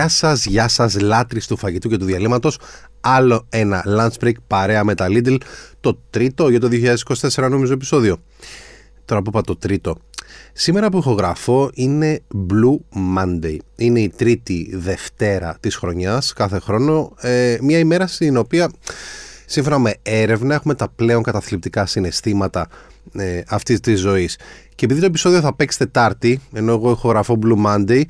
[0.00, 2.58] Γεια σας, γεια σας, λάτρε του φαγητού και του διαλύματος.
[3.00, 5.36] Άλλο ένα lunch break παρέα με τα Lidl.
[5.80, 8.16] Το τρίτο για το 2024 νομίζω επεισόδιο.
[9.04, 9.96] Τώρα που είπα το τρίτο.
[10.52, 13.56] Σήμερα που ηχογραφώ είναι Blue Monday.
[13.76, 17.12] Είναι η τρίτη Δευτέρα της χρονιάς κάθε χρόνο.
[17.20, 18.70] Ε, μια ημέρα στην οποία
[19.46, 22.68] σύμφωνα με έρευνα έχουμε τα πλέον καταθλιπτικά συναισθήματα
[23.12, 24.38] ε, αυτής της ζωής.
[24.74, 28.02] Και επειδή το επεισόδιο θα παίξει Τετάρτη, ενώ εγώ ηχογραφώ Blue Monday,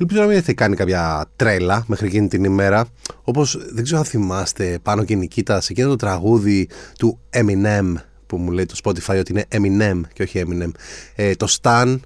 [0.00, 2.86] Ελπίζω να μην έχετε κάνει κάποια τρέλα μέχρι εκείνη την ημέρα.
[3.24, 7.94] Όπως δεν ξέρω αν θυμάστε πάνω και Νικήτα σε εκείνο το τραγούδι του Eminem
[8.26, 10.70] που μου λέει το Spotify ότι είναι Eminem και όχι Eminem.
[11.14, 11.98] Ε, το Stan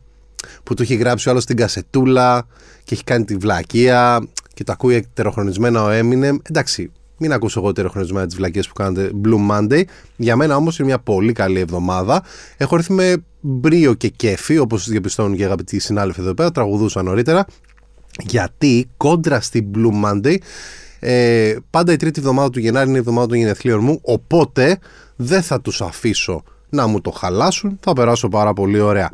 [0.63, 2.47] που του έχει γράψει ο άλλος στην κασετούλα
[2.85, 6.37] και έχει κάνει τη βλακεία και το ακούει ετεροχρονισμένα ο Eminem.
[6.43, 9.83] Εντάξει, μην ακούσω εγώ ετεροχρονισμένα τις βλακίες που κάνετε Blue Monday.
[10.17, 12.23] Για μένα όμως είναι μια πολύ καλή εβδομάδα.
[12.57, 17.05] Έχω έρθει με μπρίο και κέφι, όπως διαπιστώνουν και οι αγαπητοί συνάδελφοι εδώ πέρα, τραγουδούσαν
[17.05, 17.47] νωρίτερα
[18.21, 20.37] γιατί κόντρα στην Blue Monday
[20.99, 24.79] ε, πάντα η τρίτη εβδομάδα του Γενάρη είναι η εβδομάδα των γενεθλίων μου οπότε
[25.17, 29.11] δεν θα τους αφήσω να μου το χαλάσουν θα περάσω πάρα πολύ ωραία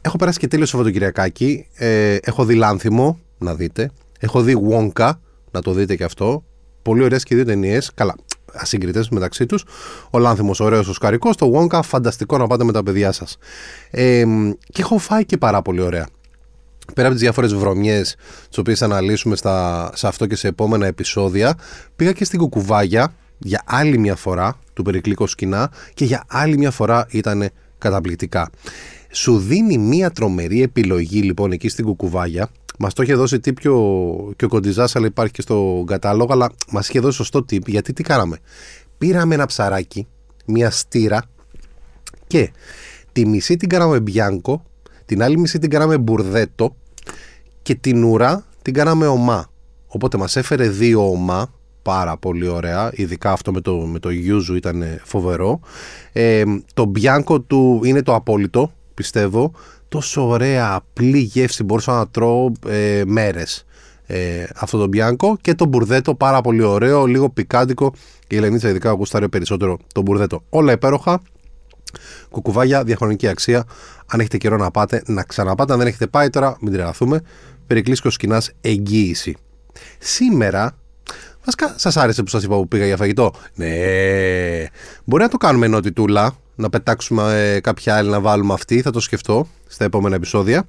[0.00, 5.10] έχω περάσει και τέλειος Σαββατοκυριακάκι ε, έχω δει Λάνθιμο να δείτε έχω δει Wonka
[5.50, 6.44] να το δείτε και αυτό
[6.82, 7.90] πολύ ωραίες και δύο ταινίες.
[7.94, 8.14] καλά
[8.52, 9.64] ασύγκριτες μεταξύ τους.
[10.10, 11.36] Ο Λάνθιμος, ωραίος, ο Σκαρικός.
[11.36, 13.36] Το Wonka, φανταστικό να πάτε με τα παιδιά σας.
[13.90, 14.24] Ε,
[14.72, 16.06] και έχω φάει και πάρα πολύ ωραία
[16.94, 18.16] πέρα από τις διάφορες βρωμιές,
[18.48, 21.58] τις οποίες θα αναλύσουμε στα, σε αυτό και σε επόμενα επεισόδια,
[21.96, 26.70] πήγα και στην Κουκουβάγια για άλλη μια φορά του Περικλίκο Σκηνά και για άλλη μια
[26.70, 28.50] φορά ήταν καταπληκτικά.
[29.10, 32.48] Σου δίνει μια τρομερή επιλογή λοιπόν εκεί στην Κουκουβάγια.
[32.78, 36.32] Μας το είχε δώσει τύπ και ο, και ο Κοντιζάς, αλλά υπάρχει και στο κατάλογο.
[36.32, 38.38] Αλλά μας είχε δώσει σωστό τύπ γιατί τι κάναμε.
[38.98, 40.06] Πήραμε ένα ψαράκι,
[40.46, 41.22] μια στήρα
[42.26, 42.50] και
[43.12, 44.62] τη μισή την κάναμε μπιάνκο
[45.06, 46.76] την άλλη μισή την κάναμε μπουρδέτο
[47.62, 49.50] και την ουρά την κάναμε ομά.
[49.86, 51.52] Οπότε μας έφερε δύο ομά,
[51.82, 55.60] πάρα πολύ ωραία, ειδικά αυτό με το, με το γιούζου ήταν φοβερό.
[56.12, 56.42] Ε,
[56.74, 59.52] το μπιάνκο του είναι το απόλυτο, πιστεύω.
[59.88, 63.64] Τόσο ωραία, απλή γεύση, μπορούσα να τρώω ε, μέρες.
[64.06, 67.92] Ε, αυτό το μπιάνκο και το μπουρδέτο πάρα πολύ ωραίο, λίγο πικάντικο.
[68.28, 70.42] Η Ελενίτσα ειδικά γουστάρει περισσότερο το μπουρδέτο.
[70.48, 71.20] Όλα υπέροχα,
[72.30, 73.64] Κουκουβάγια, διαχρονική αξία.
[74.06, 75.72] Αν έχετε καιρό να πάτε, να ξαναπάτε.
[75.72, 77.20] Αν δεν έχετε πάει τώρα, μην τρελαθούμε.
[77.66, 79.36] Περικλήσκο σκηνάς εγγύηση.
[79.98, 80.76] Σήμερα,
[81.44, 83.32] βασικά, σας άρεσε που σας είπα που πήγα για φαγητό.
[83.54, 83.68] Ναι,
[85.04, 88.82] μπορεί να το κάνουμε ενότητούλα, να πετάξουμε ε, κάποια άλλη να βάλουμε αυτή.
[88.82, 90.66] Θα το σκεφτώ στα επόμενα επεισόδια.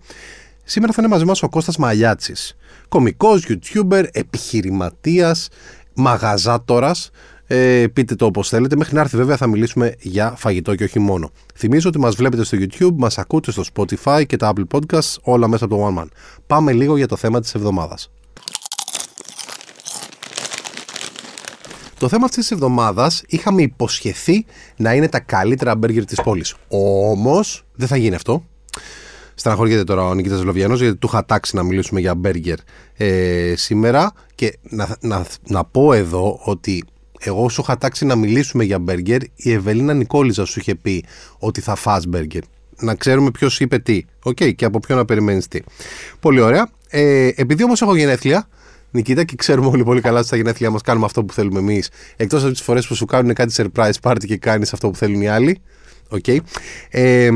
[0.64, 2.56] Σήμερα θα είναι μαζί μας ο Κώστας Μαλιάτσης.
[2.88, 5.48] Κομικός, YouTuber, επιχειρηματίας,
[5.94, 7.10] μαγαζάτορας
[7.48, 8.76] ε, πείτε το όπως θέλετε.
[8.76, 11.32] Μέχρι να έρθει, βέβαια, θα μιλήσουμε για φαγητό και όχι μόνο.
[11.56, 15.48] Θυμίζω ότι μας βλέπετε στο YouTube, μας ακούτε στο Spotify και τα Apple Podcasts, όλα
[15.48, 16.08] μέσα από το One Man.
[16.48, 18.12] Πάμε λίγο για το θέμα της εβδομάδας.
[22.00, 24.46] Το θέμα αυτής της εβδομάδας είχαμε υποσχεθεί
[24.78, 26.56] να είναι τα καλύτερα μπέργκερ της πόλης.
[26.68, 28.44] Όμως δεν θα γίνει αυτό.
[29.36, 32.58] Στεναχωριέται τώρα ο Νικήτας Λοβιανός γιατί του είχα τάξει να μιλήσουμε για μπέργκερ
[32.98, 36.84] ε, σήμερα και να, να, να πω εδώ ότι
[37.20, 41.04] εγώ σου είχα τάξει να μιλήσουμε για μπέργκερ, η Ευελίνα Νικόλιζα σου είχε πει
[41.40, 42.42] ότι θα φας μπέργκερ.
[42.80, 44.02] Να ξέρουμε ποιος είπε τι.
[44.24, 45.60] Οκέι, okay, και από ποιο να περιμένεις τι.
[46.20, 46.70] Πολύ ωραία.
[46.90, 48.48] Ε, επειδή όμως έχω γενέθλια,
[48.92, 51.90] Νικήτα, και ξέρουμε όλοι πολύ καλά ότι στα γενέθλια μας κάνουμε αυτό που θέλουμε εμείς.
[52.16, 55.22] Εκτός από τις φορές που σου κάνουν κάτι surprise party και κάνεις αυτό που θέλουν
[55.22, 55.62] οι άλλοι.
[56.10, 56.38] Okay.
[56.90, 57.30] Ε,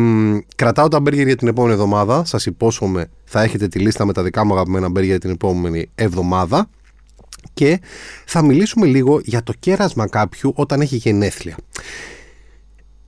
[0.56, 2.26] κρατάω τα μπέργκερ για την επόμενη εβδομάδα.
[2.26, 6.70] Σας υπόσχομαι θα έχετε τη λίστα με τα δικά μου αγαπημένα μπέργκερ την επόμενη εβδομάδα
[7.54, 7.80] και
[8.26, 11.56] θα μιλήσουμε λίγο για το κέρασμα κάποιου όταν έχει γενέθλια.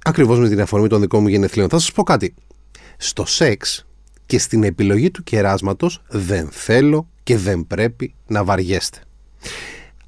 [0.06, 1.70] Ακριβώς με την αφορμή των δικών μου γενεθλίων.
[1.70, 2.34] Θα σας πω κάτι.
[2.98, 3.86] Στο σεξ
[4.26, 8.98] και στην επιλογή του κεράσματος δεν θέλω και δεν πρέπει να βαριέστε.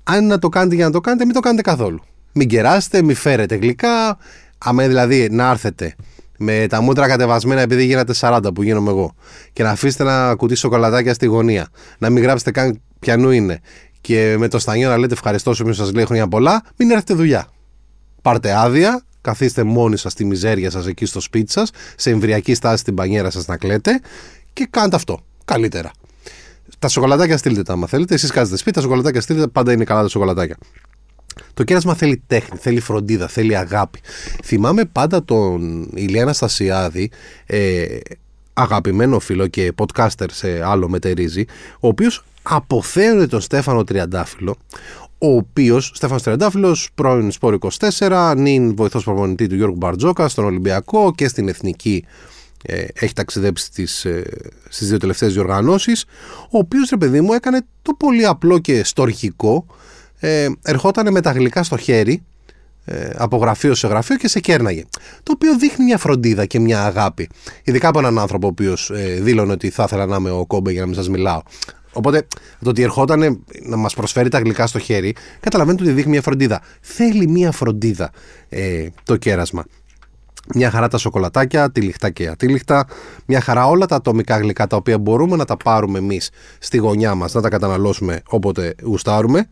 [0.03, 2.03] Αν να το κάνετε για να το κάνετε, μην το κάνετε καθόλου.
[2.31, 4.17] Μην κεράσετε, μην φέρετε γλυκά.
[4.57, 5.95] Αμέ δηλαδή να έρθετε
[6.37, 9.15] με τα μούτρα κατεβασμένα επειδή γίνατε 40 που γίνομαι εγώ
[9.53, 11.67] και να αφήσετε ένα κουτί σοκολατάκια στη γωνία.
[11.97, 13.59] Να μην γράψετε καν πιανού είναι
[14.05, 17.47] και με το στανιό να λέτε ευχαριστώ σου, σας λέει χρόνια πολλά, μην έρθετε δουλειά.
[18.21, 22.77] Πάρτε άδεια, καθίστε μόνοι σας στη μιζέρια σας εκεί στο σπίτι σας, σε εμβριακή στάση
[22.77, 24.01] στην πανιέρα σας να κλαίτε
[24.53, 25.19] και κάντε αυτό.
[25.45, 25.91] Καλύτερα.
[26.79, 28.13] Τα σοκολατάκια στείλτε τα, άμα θέλετε.
[28.13, 30.57] Εσείς κάθεστε σπίτι, τα σοκολατάκια στείλτε, πάντα είναι καλά τα σοκολατάκια.
[31.53, 33.99] Το κέρασμα θέλει τέχνη, θέλει φροντίδα, θέλει αγάπη.
[34.43, 37.11] Θυμάμαι πάντα τον Ηλία Αναστασιάδη,
[37.45, 37.85] ε,
[38.57, 41.45] αγαπημένο φίλο και podcaster σε άλλο μετερίζει,
[41.79, 44.55] ο οποίος αποθέωνε τον Στέφανο Τριαντάφυλλο,
[45.17, 47.57] ο οποίος, Στέφανος Τριαντάφυλλος, πρώην Σπόρ
[47.99, 52.05] 24, νυν βοηθός προπονητή του Γιώργου Μπαρτζόκα στον Ολυμπιακό και στην Εθνική
[52.67, 54.23] ε, έχει ταξιδέψει στις, ε,
[54.69, 56.05] στις δύο τελευταίες διοργανώσεις
[56.49, 59.65] ο οποίος ρε παιδί μου έκανε το πολύ απλό και στοργικό
[60.19, 62.34] ε, ερχόταν με τα γλυκά στο χέρι ε,
[63.15, 64.83] από γραφείο σε γραφείο και σε κέρναγε.
[65.23, 67.29] Το οποίο δείχνει μια φροντίδα και μια αγάπη.
[67.63, 70.71] Ειδικά από έναν άνθρωπο ο οποίος ε, δήλωνε ότι θα ήθελα να είμαι ο κόμπε
[70.71, 71.41] για να μην σας μιλάω.
[71.93, 72.27] Οπότε
[72.63, 76.61] το ότι ερχόταν να μας προσφέρει τα γλυκά στο χέρι, καταλαβαίνετε ότι δείχνει μια φροντίδα.
[76.81, 78.11] Θέλει μια φροντίδα
[78.49, 79.65] ε, το κέρασμα.
[80.55, 82.87] Μια χαρά τα σοκολατάκια, τυλιχτά και ατύλιχτα.
[83.25, 86.29] Μια χαρά όλα τα ατομικά γλυκά τα οποία μπορούμε να τα πάρουμε εμείς
[86.59, 89.47] στη γωνιά μας, να τα καταναλώσουμε όποτε γουστάρουμε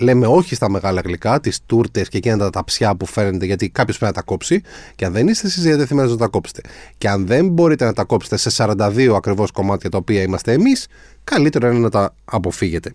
[0.00, 3.98] λέμε όχι στα μεγάλα γλυκά, τις τούρτες και εκείνα τα ταψιά που φαίνεται, γιατί κάποιος
[3.98, 4.60] πρέπει να τα κόψει.
[4.94, 6.60] Και αν δεν είστε εσείς διατεθειμένοι να τα κόψετε,
[6.98, 10.86] και αν δεν μπορείτε να τα κόψετε σε 42 ακριβώς κομμάτια τα οποία είμαστε εμείς,
[11.24, 12.94] καλύτερο είναι να τα αποφύγετε.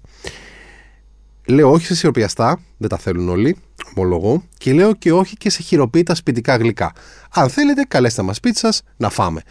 [1.48, 3.58] Λέω όχι σε σιροπιαστά, δεν τα θέλουν όλοι,
[3.96, 6.94] ομολογώ, και λέω και όχι και σε χειροποίητα σπιτικά γλυκά.
[7.34, 9.42] Αν θέλετε, καλέστε μας πίτσα να φάμε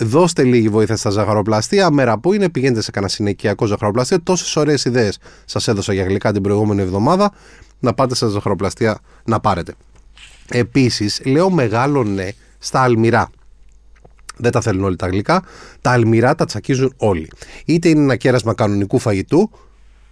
[0.00, 1.90] δώστε λίγη βοήθεια στα ζαχαροπλαστεία.
[1.90, 4.20] Μέρα που είναι, πηγαίνετε σε κανένα συνοικιακό ζαχαροπλαστείο.
[4.20, 7.32] Τόσες ωραίες ιδέες σας έδωσα για γλυκά την προηγούμενη εβδομάδα.
[7.78, 9.74] Να πάτε στα ζαχαροπλαστεία να πάρετε.
[10.48, 12.28] Επίσης, λέω μεγάλο ναι
[12.58, 13.30] στα αλμυρά.
[14.36, 15.42] Δεν τα θέλουν όλοι τα γλυκά.
[15.80, 17.30] Τα αλμυρά τα τσακίζουν όλοι.
[17.64, 19.50] Είτε είναι ένα κέρασμα κανονικού φαγητού.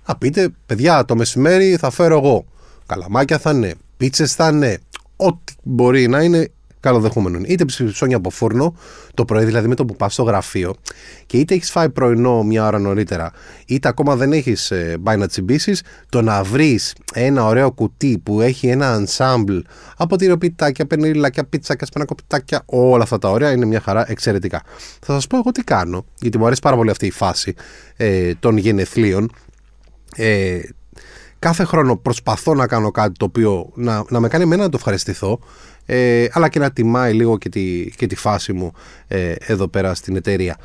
[0.02, 2.46] Α πείτε, παιδιά, το μεσημέρι θα φέρω εγώ.
[2.86, 4.78] Καλαμάκια θα είναι, πίτσες θα είναι,
[5.16, 6.50] ό,τι μπορεί να είναι
[6.86, 7.40] καλοδεχούμενο.
[7.46, 8.76] Είτε ψώνια από φούρνο
[9.14, 10.74] το πρωί, δηλαδή με το που πας στο γραφείο,
[11.26, 13.32] και είτε έχεις φάει πρωινό μια ώρα νωρίτερα,
[13.66, 18.40] είτε ακόμα δεν έχεις ε, πάει να τσιμπήσεις, το να βρεις ένα ωραίο κουτί που
[18.40, 19.60] έχει ένα ensemble
[19.96, 24.62] από τυροπιτάκια, πενιλάκια, πίτσακια, σπανακοπιτάκια, όλα αυτά τα ωραία είναι μια χαρά εξαιρετικά.
[25.00, 27.54] Θα σας πω εγώ τι κάνω, γιατί μου αρέσει πάρα πολύ αυτή η φάση
[27.96, 29.32] ε, των γενεθλίων.
[30.16, 30.58] Ε,
[31.38, 34.76] κάθε χρόνο προσπαθώ να κάνω κάτι το οποίο να, να με κάνει εμένα να το
[34.76, 35.38] ευχαριστηθώ
[35.86, 38.72] ε, αλλά και να τιμάει λίγο και τη, και τη φάση μου
[39.08, 40.56] ε, εδώ πέρα στην εταιρεία.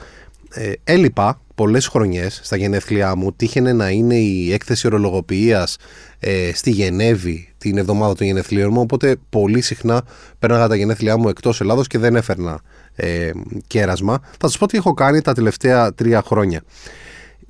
[0.53, 5.77] Ε, έλειπα πολλές χρονιές στα γενέθλιά μου, τύχαινε να είναι η έκθεση ορολογοποιίας
[6.19, 10.03] ε, στη Γενέβη την εβδομάδα των γενεθλίων μου, οπότε πολύ συχνά
[10.39, 12.61] πέρναγα τα γενέθλιά μου εκτός Ελλάδος και δεν έφερνα
[12.95, 13.31] ε,
[13.67, 14.19] κέρασμα.
[14.39, 16.61] Θα σας πω τι έχω κάνει τα τελευταία τρία χρόνια.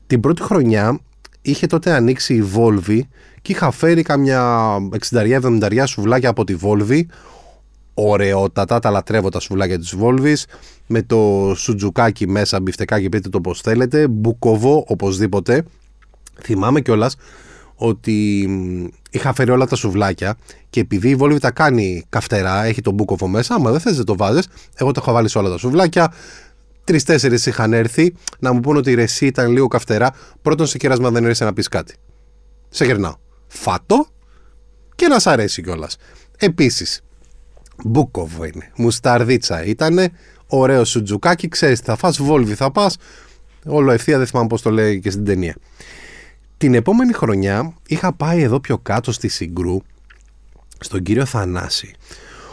[0.08, 1.00] Την πρώτη χρονιά
[1.42, 3.00] είχε τότε ανοίξει η Βόλβη
[3.42, 4.76] και είχα φέρει καμιά
[5.12, 7.02] 60-70 σουβλάκια από τη Βόλβη
[7.94, 10.46] ωραιότατα, τα λατρεύω τα σουβλάκια της Βόλβης
[10.88, 15.64] με το σουτζουκάκι μέσα, μπιφτεκάκι πείτε το πως θέλετε, μπουκοβό οπωσδήποτε
[16.42, 17.16] θυμάμαι κιόλας
[17.76, 18.50] ότι
[19.10, 20.38] είχα φέρει όλα τα σουβλάκια
[20.70, 24.06] και επειδή η Βόλβη τα κάνει καυτερά, έχει τον μπούκοβο μέσα, άμα δεν θες δεν
[24.06, 26.14] το βάζεις, εγώ το έχω βάλει σε όλα τα σουβλάκια,
[26.84, 30.14] τρει-τέσσερι είχαν έρθει να μου πούνε ότι η ρεσί ήταν λίγο καυτερά.
[30.42, 31.96] Πρώτον, σε κέρασμα δεν έρθει να πεις κάτι.
[32.70, 33.16] Σε γερνάω.
[33.48, 34.08] Φάτο
[34.96, 35.98] και να σ' αρέσει κιόλας.
[36.38, 37.02] Επίσης,
[37.84, 38.72] Μπούκοβο είναι.
[38.76, 40.10] Μουσταρδίτσα ήταν.
[40.48, 41.48] Ωραίο σουτζουκάκι.
[41.48, 42.98] Ξέρεις τι θα φας, Βόλβι θα πας.
[43.66, 45.56] Όλο ευθεία, δεν θυμάμαι πώς το λέει και στην ταινία.
[46.58, 49.78] Την επόμενη χρονιά είχα πάει εδώ πιο κάτω στη Συγκρού
[50.80, 51.94] στον κύριο Θανάση.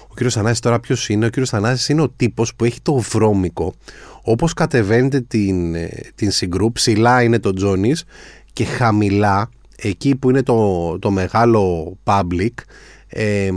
[0.08, 2.96] Ο κύριος Θανάσης τώρα ποιος είναι, ο κύριος Θανάσης είναι ο τύπος που έχει το
[2.96, 3.74] βρώμικο.
[4.22, 8.04] Όπως κατεβαίνετε την, ε, την Συγκρού, ψηλά είναι το Τζόνις
[8.52, 12.52] και χαμηλά, εκεί που είναι το, το μεγάλο public,
[13.08, 13.50] ε,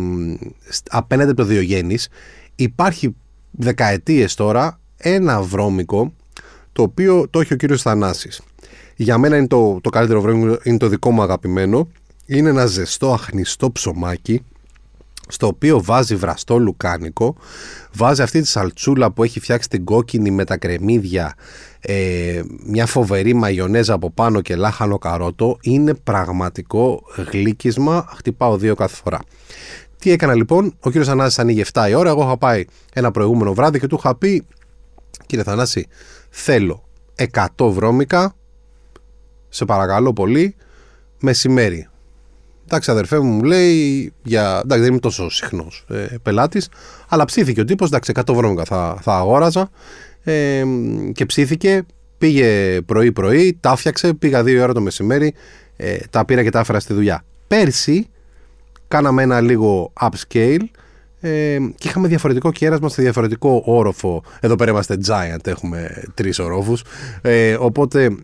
[0.89, 2.09] απέναντι από το Διογέννης
[2.55, 3.15] υπάρχει
[3.51, 6.13] δεκαετίες τώρα ένα βρώμικο
[6.71, 8.41] το οποίο το έχει ο κύριος Θανάσης.
[8.95, 11.87] Για μένα είναι το, το καλύτερο βρώμικο, είναι το δικό μου αγαπημένο.
[12.25, 14.43] Είναι ένα ζεστό αχνιστό ψωμάκι
[15.31, 17.35] στο οποίο βάζει βραστό λουκάνικο,
[17.93, 21.33] βάζει αυτή τη σαλτσούλα που έχει φτιάξει την κόκκινη με τα κρεμμύδια,
[21.79, 28.95] ε, μια φοβερή μαγιονέζα από πάνω και λάχανο καρότο, είναι πραγματικό γλύκισμα, χτυπάω δύο κάθε
[28.95, 29.19] φορά.
[29.99, 33.53] Τι έκανα λοιπόν, ο κύριος Θανάσης ανοίγει 7 η ώρα, εγώ είχα πάει ένα προηγούμενο
[33.53, 34.47] βράδυ και του είχα πει,
[35.25, 35.87] κύριε Θανάση,
[36.29, 36.83] θέλω
[37.57, 38.35] 100 βρώμικα,
[39.49, 40.55] σε παρακαλώ πολύ,
[41.19, 41.90] μεσημέρι.
[42.73, 44.61] Εντάξει, αδερφέ μου, μου λέει, για...
[44.63, 46.69] εντάξει, δεν είμαι τόσο συχνός ε, πελάτης,
[47.07, 47.87] αλλά ψήθηκε ο τύπος.
[47.87, 49.69] Εντάξει, 100 βρώμικα θα, θα αγόραζα.
[50.23, 50.63] Ε,
[51.13, 51.85] και ψήθηκε,
[52.17, 55.33] πήγε πρωί-πρωί, τα φτιάξε, πήγα δύο ώρα το μεσημέρι,
[55.77, 57.23] ε, τα πήρα και τα έφερα στη δουλειά.
[57.47, 58.07] Πέρσι
[58.87, 60.63] κάναμε ένα λίγο upscale
[61.19, 64.23] ε, και είχαμε διαφορετικό κέρασμα σε διαφορετικό όροφο.
[64.39, 66.83] Εδώ πέρα είμαστε giant, έχουμε τρεις ορόφους.
[67.21, 68.15] Ε, οπότε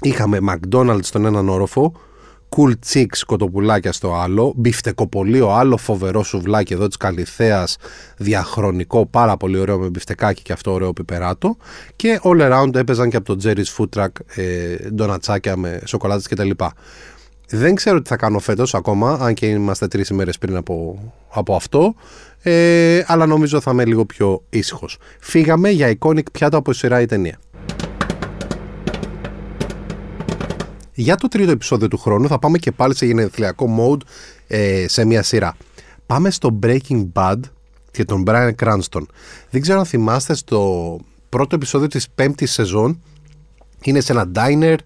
[0.00, 1.92] είχαμε McDonald's στον έναν όροφο,
[2.56, 7.76] Cool Chicks κοτοπουλάκια στο άλλο, μπιφτεκοπωλείο άλλο φοβερό σουβλάκι εδώ της Καλλιθέας
[8.16, 11.56] διαχρονικό πάρα πολύ ωραίο με μπιφτεκάκι και αυτό ωραίο πιπεράτο
[11.96, 16.50] και all around έπαιζαν και από το Jerry's Food Truck ε, donut-σάκια με σοκολάτες κτλ.
[17.48, 21.54] Δεν ξέρω τι θα κάνω φέτος ακόμα, αν και είμαστε τρεις ημέρες πριν από, από
[21.54, 21.94] αυτό.
[22.42, 24.98] Ε, αλλά νομίζω θα είμαι λίγο πιο ήσυχος.
[25.20, 27.38] Φύγαμε για iconic πιάτο από σειρά ή ταινία.
[30.94, 34.06] Για το τρίτο επεισόδιο του χρόνου θα πάμε και πάλι σε γενεθλιακό mode
[34.46, 35.56] ε, σε μια σειρά.
[36.06, 37.40] Πάμε στο Breaking Bad
[37.90, 39.02] και τον Brian Cranston.
[39.50, 40.98] Δεν ξέρω αν θυμάστε στο
[41.28, 43.00] πρώτο επεισόδιο της πέμπτης σεζόν
[43.84, 44.76] είναι σε ένα diner,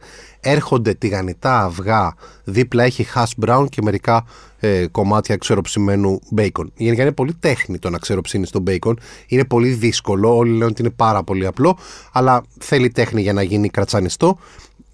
[0.41, 4.25] έρχονται τηγανιτά αυγά, δίπλα έχει hash brown και μερικά
[4.59, 6.65] ε, κομμάτια ξεροψημένου bacon.
[6.77, 8.95] Γενικά είναι πολύ τέχνη το να ξεροψύνει το bacon.
[9.27, 10.37] Είναι πολύ δύσκολο.
[10.37, 11.79] Όλοι λένε ότι είναι πάρα πολύ απλό,
[12.13, 14.39] αλλά θέλει τέχνη για να γίνει κρατσανιστό.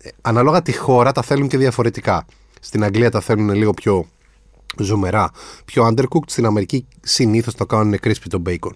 [0.04, 2.26] Ε, ανάλογα τη χώρα τα θέλουν και διαφορετικά.
[2.60, 4.06] Στην Αγγλία τα θέλουν λίγο πιο
[4.78, 5.30] ζουμερά,
[5.64, 6.26] πιο undercooked.
[6.26, 8.72] Στην Αμερική συνήθως το κάνουν crispy το bacon.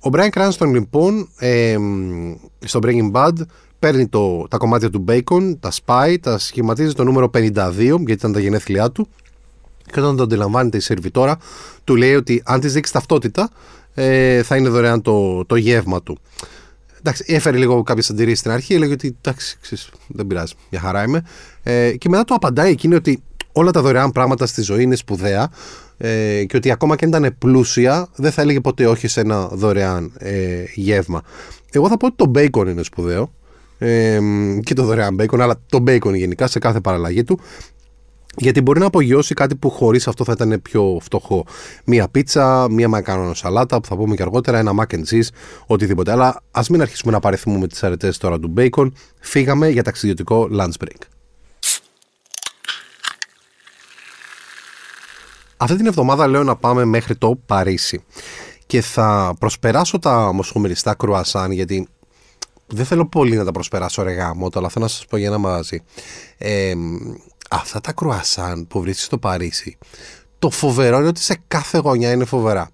[0.00, 1.76] Ο Brian Cranston λοιπόν ε,
[2.64, 3.32] στο Breaking Bad
[3.78, 8.32] παίρνει το, τα κομμάτια του bacon, τα σπάει, τα σχηματίζει το νούμερο 52 γιατί ήταν
[8.32, 9.08] τα γενέθλιά του
[9.92, 11.38] και όταν το αντιλαμβάνεται η σερβιτόρα
[11.84, 13.50] του λέει ότι αν της δείξει ταυτότητα
[13.94, 16.18] ε, θα είναι δωρεάν το, το γεύμα του.
[16.98, 21.02] Εντάξει, έφερε λίγο κάποιες αντιρρήσεις στην αρχή, έλεγε ότι εντάξει, ξέρεις, δεν πειράζει, μια χαρά
[21.02, 21.22] είμαι.
[21.62, 25.50] Ε, και μετά το απαντάει εκείνη ότι όλα τα δωρεάν πράγματα στη ζωή είναι σπουδαία
[25.96, 29.46] ε, και ότι ακόμα και αν ήταν πλούσια δεν θα έλεγε ποτέ όχι σε ένα
[29.46, 31.22] δωρεάν ε, γεύμα.
[31.70, 33.32] Εγώ θα πω ότι το bacon είναι σπουδαίο
[33.78, 34.20] ε,
[34.62, 37.40] και το δωρεάν bacon, αλλά το bacon γενικά σε κάθε παραλλαγή του.
[38.38, 41.44] Γιατί μπορεί να απογειώσει κάτι που χωρίς αυτό θα ήταν πιο φτωχό.
[41.84, 45.28] Μία πίτσα, μία μακαρόνο σαλάτα, που θα πούμε και αργότερα, ένα mac and cheese,
[45.66, 46.12] οτιδήποτε.
[46.12, 48.90] Αλλά ας μην αρχίσουμε να παρεθούμε τις αρετές τώρα του bacon.
[49.20, 51.00] Φύγαμε για ταξιδιωτικό lunch break.
[55.56, 58.04] Αυτή την εβδομάδα λέω να πάμε μέχρι το Παρίσι
[58.66, 61.88] και θα προσπεράσω τα μοσχομεριστά κρουασάν γιατί
[62.66, 65.38] δεν θέλω πολύ να τα προσπεράσω ρε γάμο, αλλά θέλω να σας πω για ένα
[65.38, 65.82] μαγαζί.
[66.38, 66.74] Ε,
[67.48, 69.78] αυτά τα κρουασάν που βρίσκεις στο Παρίσι,
[70.38, 72.70] το φοβερό είναι ότι σε κάθε γωνιά είναι φοβερά.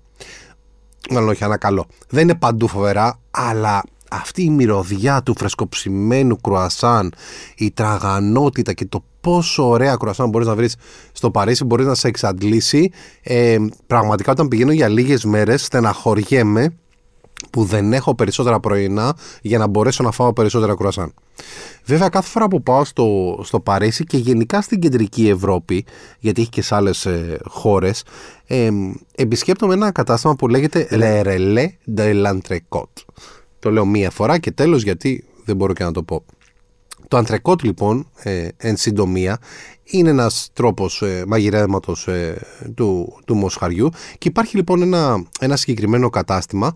[1.11, 1.87] Μάλλον όχι, ένα καλό.
[2.09, 7.13] Δεν είναι παντού φοβερά, αλλά αυτή η μυρωδιά του φρεσκοψημένου κρουασάν,
[7.57, 10.77] η τραγανότητα και το πόσο ωραία κρουασάν μπορείς να βρεις
[11.13, 12.91] στο Παρίσι, μπορείς να σε εξαντλήσει.
[13.23, 16.75] Ε, πραγματικά όταν πηγαίνω για λίγες μέρες στεναχωριέμαι
[17.51, 21.15] που δεν έχω περισσότερα πρωινά για να μπορέσω να φάω περισσότερα κρουασάν.
[21.85, 25.85] Βέβαια, κάθε φορά που πάω στο, στο Παρίσι και γενικά στην κεντρική Ευρώπη,
[26.19, 28.05] γιατί έχει και σε άλλες ε, χώρες,
[28.47, 28.71] ε,
[29.15, 33.05] επισκέπτομαι ένα κατάστημα που λέγεται Le Relais de l'Entrecôte.
[33.59, 36.25] Το λέω μία φορά και τέλος γιατί δεν μπορώ και να το πω.
[37.09, 39.39] Το αντρεκότ λοιπόν, ε, εν συντομία,
[39.85, 46.11] είναι ένας τρόπος ε, μαγειρέματος ε, του, του μοσχαριού και υπάρχει λοιπόν ένα, ένα συγκεκριμένο
[46.11, 46.75] κατάστημα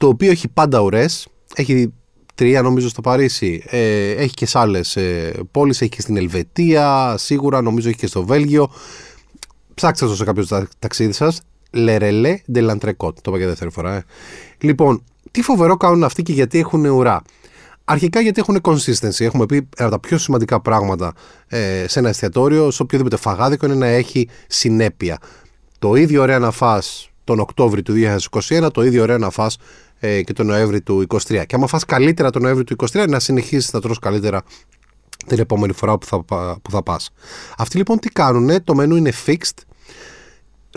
[0.00, 1.92] το οποίο έχει πάντα ουρές, έχει
[2.34, 7.14] τρία νομίζω στο Παρίσι, ε, έχει και σε άλλες ε, πόλεις, έχει και στην Ελβετία,
[7.18, 8.70] σίγουρα νομίζω έχει και στο Βέλγιο.
[9.74, 11.40] Ψάξτε το σε κάποιος ταξίδι σας.
[11.70, 13.14] Λερελέ de l'Entrecôte.
[13.14, 13.94] Το είπα και δεύτερη φορά.
[13.94, 14.04] Ε.
[14.58, 17.22] Λοιπόν, τι φοβερό κάνουν αυτοί και γιατί έχουν ουρά.
[17.84, 19.24] Αρχικά γιατί έχουν consistency.
[19.24, 21.12] Έχουμε πει ένα από τα πιο σημαντικά πράγματα
[21.48, 25.18] ε, σε ένα εστιατόριο, σε οποιοδήποτε φαγάδικο, είναι να έχει συνέπεια.
[25.78, 27.94] Το ίδιο ωραία να φας τον Οκτώβριο του
[28.30, 29.56] 2021, το ίδιο ωραία να φας
[30.00, 31.18] ε, και τον Νοέμβρη του 2023.
[31.46, 34.42] Και άμα φας καλύτερα τον Νοέμβρη του 2023, να συνεχίσεις να τρως καλύτερα
[35.26, 36.24] την επόμενη φορά που θα,
[36.62, 37.10] που θα πας.
[37.56, 39.58] Αυτοί λοιπόν τι κάνουν, το μενού είναι fixed,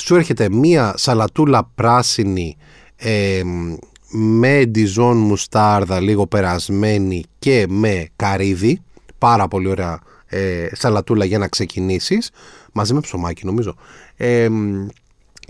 [0.01, 2.57] σου έρχεται μία σαλατούλα πράσινη
[2.95, 3.41] ε,
[4.11, 8.81] με ντιζόν μουστάρδα λίγο περασμένη και με καρύδι.
[9.17, 12.29] Πάρα πολύ ωραία ε, σαλατούλα για να ξεκινήσεις.
[12.71, 13.75] Μαζί με ψωμάκι νομίζω.
[14.15, 14.49] Ε,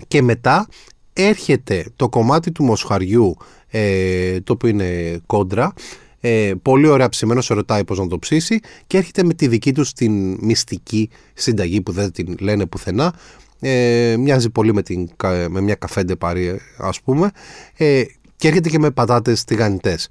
[0.08, 0.68] και μετά
[1.12, 3.36] έρχεται το κομμάτι του μοσχαριού
[3.76, 5.72] ε, το οποίο είναι κόντρα.
[6.20, 9.72] Ε, πολύ ωραία ψημένο, σε ρωτάει πώς να το ψήσει και έρχεται με τη δική
[9.72, 13.14] τους την μυστική συνταγή που δεν την λένε πουθενά.
[13.60, 15.08] Ε, μοιάζει πολύ με, την,
[15.48, 17.30] με μια καφέντε παρή ας πούμε
[17.76, 18.02] ε,
[18.36, 20.08] και έρχεται και με πατάτες τηγανιτές.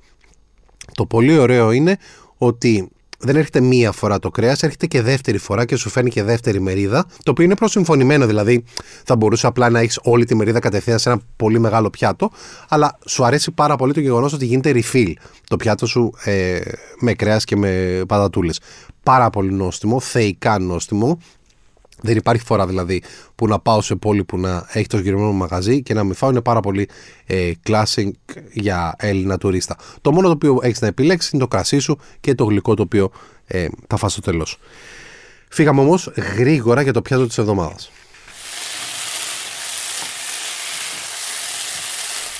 [0.93, 1.98] Το πολύ ωραίο είναι
[2.38, 2.89] ότι
[3.23, 6.61] δεν έρχεται μία φορά το κρέας, έρχεται και δεύτερη φορά και σου φέρνει και δεύτερη
[6.61, 7.05] μερίδα.
[7.23, 8.63] Το οποίο είναι προσυμφωνημένο, δηλαδή
[9.03, 12.31] θα μπορούσε απλά να έχεις όλη τη μερίδα κατευθείαν σε ένα πολύ μεγάλο πιάτο,
[12.67, 15.13] αλλά σου αρέσει πάρα πολύ το γεγονός ότι γίνεται refill
[15.47, 16.59] το πιάτο σου ε,
[16.99, 18.59] με κρέας και με πατατούλες.
[19.03, 21.17] Πάρα πολύ νόστιμο, θεϊκά νόστιμο.
[22.05, 23.03] Δεν υπάρχει φορά δηλαδή
[23.36, 26.29] που να πάω σε πόλη που να έχει το συγκεκριμένο μαγαζί και να μην φάω.
[26.29, 26.89] Είναι πάρα πολύ
[27.25, 28.10] ε, classic
[28.53, 29.75] για Έλληνα τουρίστα.
[30.01, 32.81] Το μόνο το οποίο έχεις να επιλέξεις είναι το κρασί σου και το γλυκό το
[32.81, 33.12] οποίο
[33.45, 34.57] ε, θα φας στο τέλος.
[35.50, 37.91] Φύγαμε όμως γρήγορα για το πιάτο της εβδομάδας.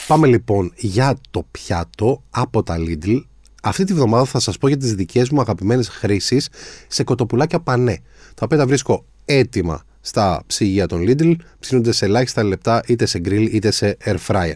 [0.08, 3.22] Πάμε λοιπόν για το πιάτο από τα Lidl
[3.64, 6.50] Αυτή τη βδομάδα θα σας πω για τις δικές μου αγαπημένες χρήσεις
[6.88, 8.02] σε κοτοπουλάκια πανέ.
[8.36, 13.22] Τα οποία τα βρίσκω έτοιμα στα ψυγεία των Lidl, ψήνονται σε ελάχιστα λεπτά είτε σε
[13.26, 14.56] grill είτε σε air fryer.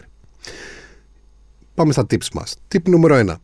[1.74, 2.56] Πάμε στα tips μας.
[2.72, 3.34] Tip νούμερο 1.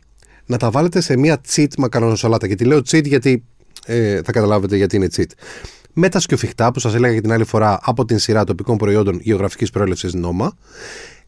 [0.45, 2.47] Να τα βάλετε σε μια cheat μακαρονοσαλάτα.
[2.47, 3.43] Και τη λέω cheat γιατί
[3.85, 5.29] ε, θα καταλάβετε γιατί είναι cheat.
[5.93, 9.19] Με τα σκιοφιχτά που σας έλεγα και την άλλη φορά από την σειρά τοπικών προϊόντων
[9.21, 10.57] γεωγραφικής προέλευσης νόμα.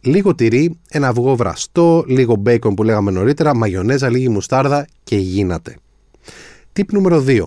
[0.02, 5.76] Λίγο τυρί, ένα αυγό βραστό, λίγο μπέικον που λέγαμε νωρίτερα, μαγιονέζα, λίγη μουστάρδα και γίνατε.
[6.74, 7.46] Tip νούμερο 2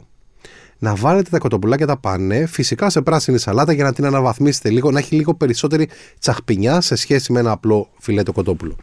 [0.83, 4.91] να βάλετε τα κοτοπουλάκια τα πανέ, φυσικά σε πράσινη σαλάτα για να την αναβαθμίσετε λίγο,
[4.91, 8.77] να έχει λίγο περισσότερη τσαχπινιά σε σχέση με ένα απλό φιλέτο κοτόπουλο.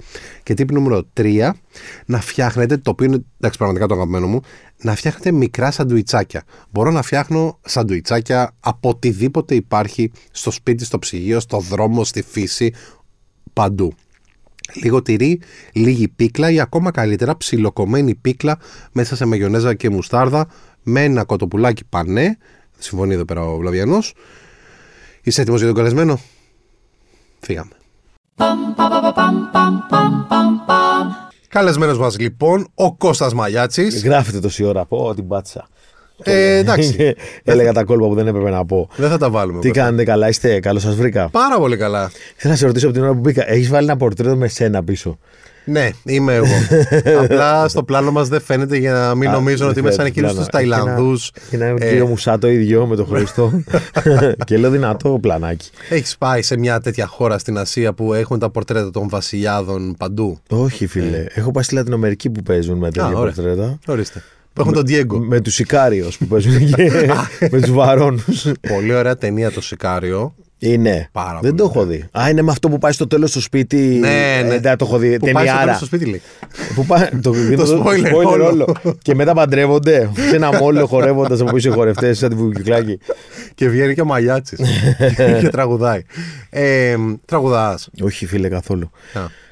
[0.44, 1.50] Και τύπη νούμερο 3,
[2.06, 4.42] να φτιάχνετε, το οποίο είναι εντάξει, πραγματικά το αγαπημένο μου,
[4.82, 6.44] να φτιάχνετε μικρά σαντουιτσάκια.
[6.72, 12.74] Μπορώ να φτιάχνω σαντουιτσάκια από οτιδήποτε υπάρχει στο σπίτι, στο ψυγείο, στο δρόμο, στη φύση,
[13.54, 13.94] παντού.
[14.74, 15.42] Λίγο τυρί,
[15.74, 18.58] λίγη πίκλα ή ακόμα καλύτερα ψιλοκομμένη πίκλα
[18.92, 20.48] μέσα σε μαγιονέζα και μουστάρδα
[20.84, 22.38] με ένα κοτοπουλάκι πανέ.
[22.78, 24.14] Συμφωνεί εδώ πέρα ο Βλαβιανός.
[25.22, 26.20] Είσαι έτοιμος για τον καλεσμένο;
[27.40, 27.72] Φύγαμε.
[31.48, 35.68] Καλεσμένος μας λοιπόν, ο Κώστας Μαλιάτσης Γράφετε τόση ώρα, πω την πάτησα.
[36.24, 37.14] Ε, εντάξει.
[37.44, 38.90] Έλεγα τα κόλπα που δεν έπρεπε να πω.
[38.96, 39.60] Δεν θα τα βάλουμε.
[39.60, 41.30] Τι κάνετε, καλά είστε, καλώς σας βρήκα.
[41.30, 42.12] Πάρα πολύ καλά.
[42.36, 44.84] Θέλω να σε ρωτήσω από την ώρα που μπήκα, έχεις βάλει ένα πορτρέτο με σένα
[44.84, 45.18] πίσω;
[45.66, 46.46] Ναι, είμαι εγώ.
[47.24, 50.46] Απλά στο πλάνο μας δεν φαίνεται για να μην νομίζουν ότι είμαι σαν εκείνου τους
[50.46, 51.32] Ταϊλανδούς.
[51.52, 53.62] Είναι ένα κύριο Μουσά το ίδιο με τον Χριστό.
[54.46, 55.70] και λέω δυνατό πλανάκι.
[55.90, 60.40] Έχεις πάει σε μια τέτοια χώρα στην Ασία που έχουν τα πορτρέτα των βασιλιάδων παντού;
[60.50, 61.26] Όχι, φίλε.
[61.34, 63.80] Έχω πάει στη Λατινοαμερική που παίζουν με τέτοια πορτρέτα.
[63.88, 64.24] Ορίστε.
[64.58, 65.20] Που έχουν τον Διέγκο.
[65.20, 66.74] Με τους Σικάριο που παίζουν εκεί.
[67.52, 68.52] με τους Βαρόνους.
[68.68, 70.34] Πολύ ωραία ταινία το Σικάριο.
[70.60, 71.10] Είναι.
[71.12, 72.06] Πάρα δεν το έχω δει.
[72.20, 73.78] Α, είναι με αυτό που πάει στο τέλος στο σπίτι.
[73.78, 74.08] Ναι,
[74.48, 74.56] ναι.
[74.56, 75.20] Ε, δεν το έχω δει.
[75.20, 76.22] Που πάει στο τέλος στο σπίτι, λέει.
[76.76, 78.76] που πάει, το, το spoiler, spoiler όλο.
[79.02, 80.10] και μετά παντρεύονται.
[80.30, 83.00] Σε ένα μόλο χορεύοντας από πίσω οι χορευτές, σαν τη βουκυκλάκι.
[83.56, 84.56] και βγαίνει και ο Μαλιάτσι.
[85.42, 86.02] και τραγουδάει.
[86.50, 86.96] Ε,
[87.26, 87.90] Τραγουδάς.
[88.02, 88.90] Όχι, φίλε, καθόλου.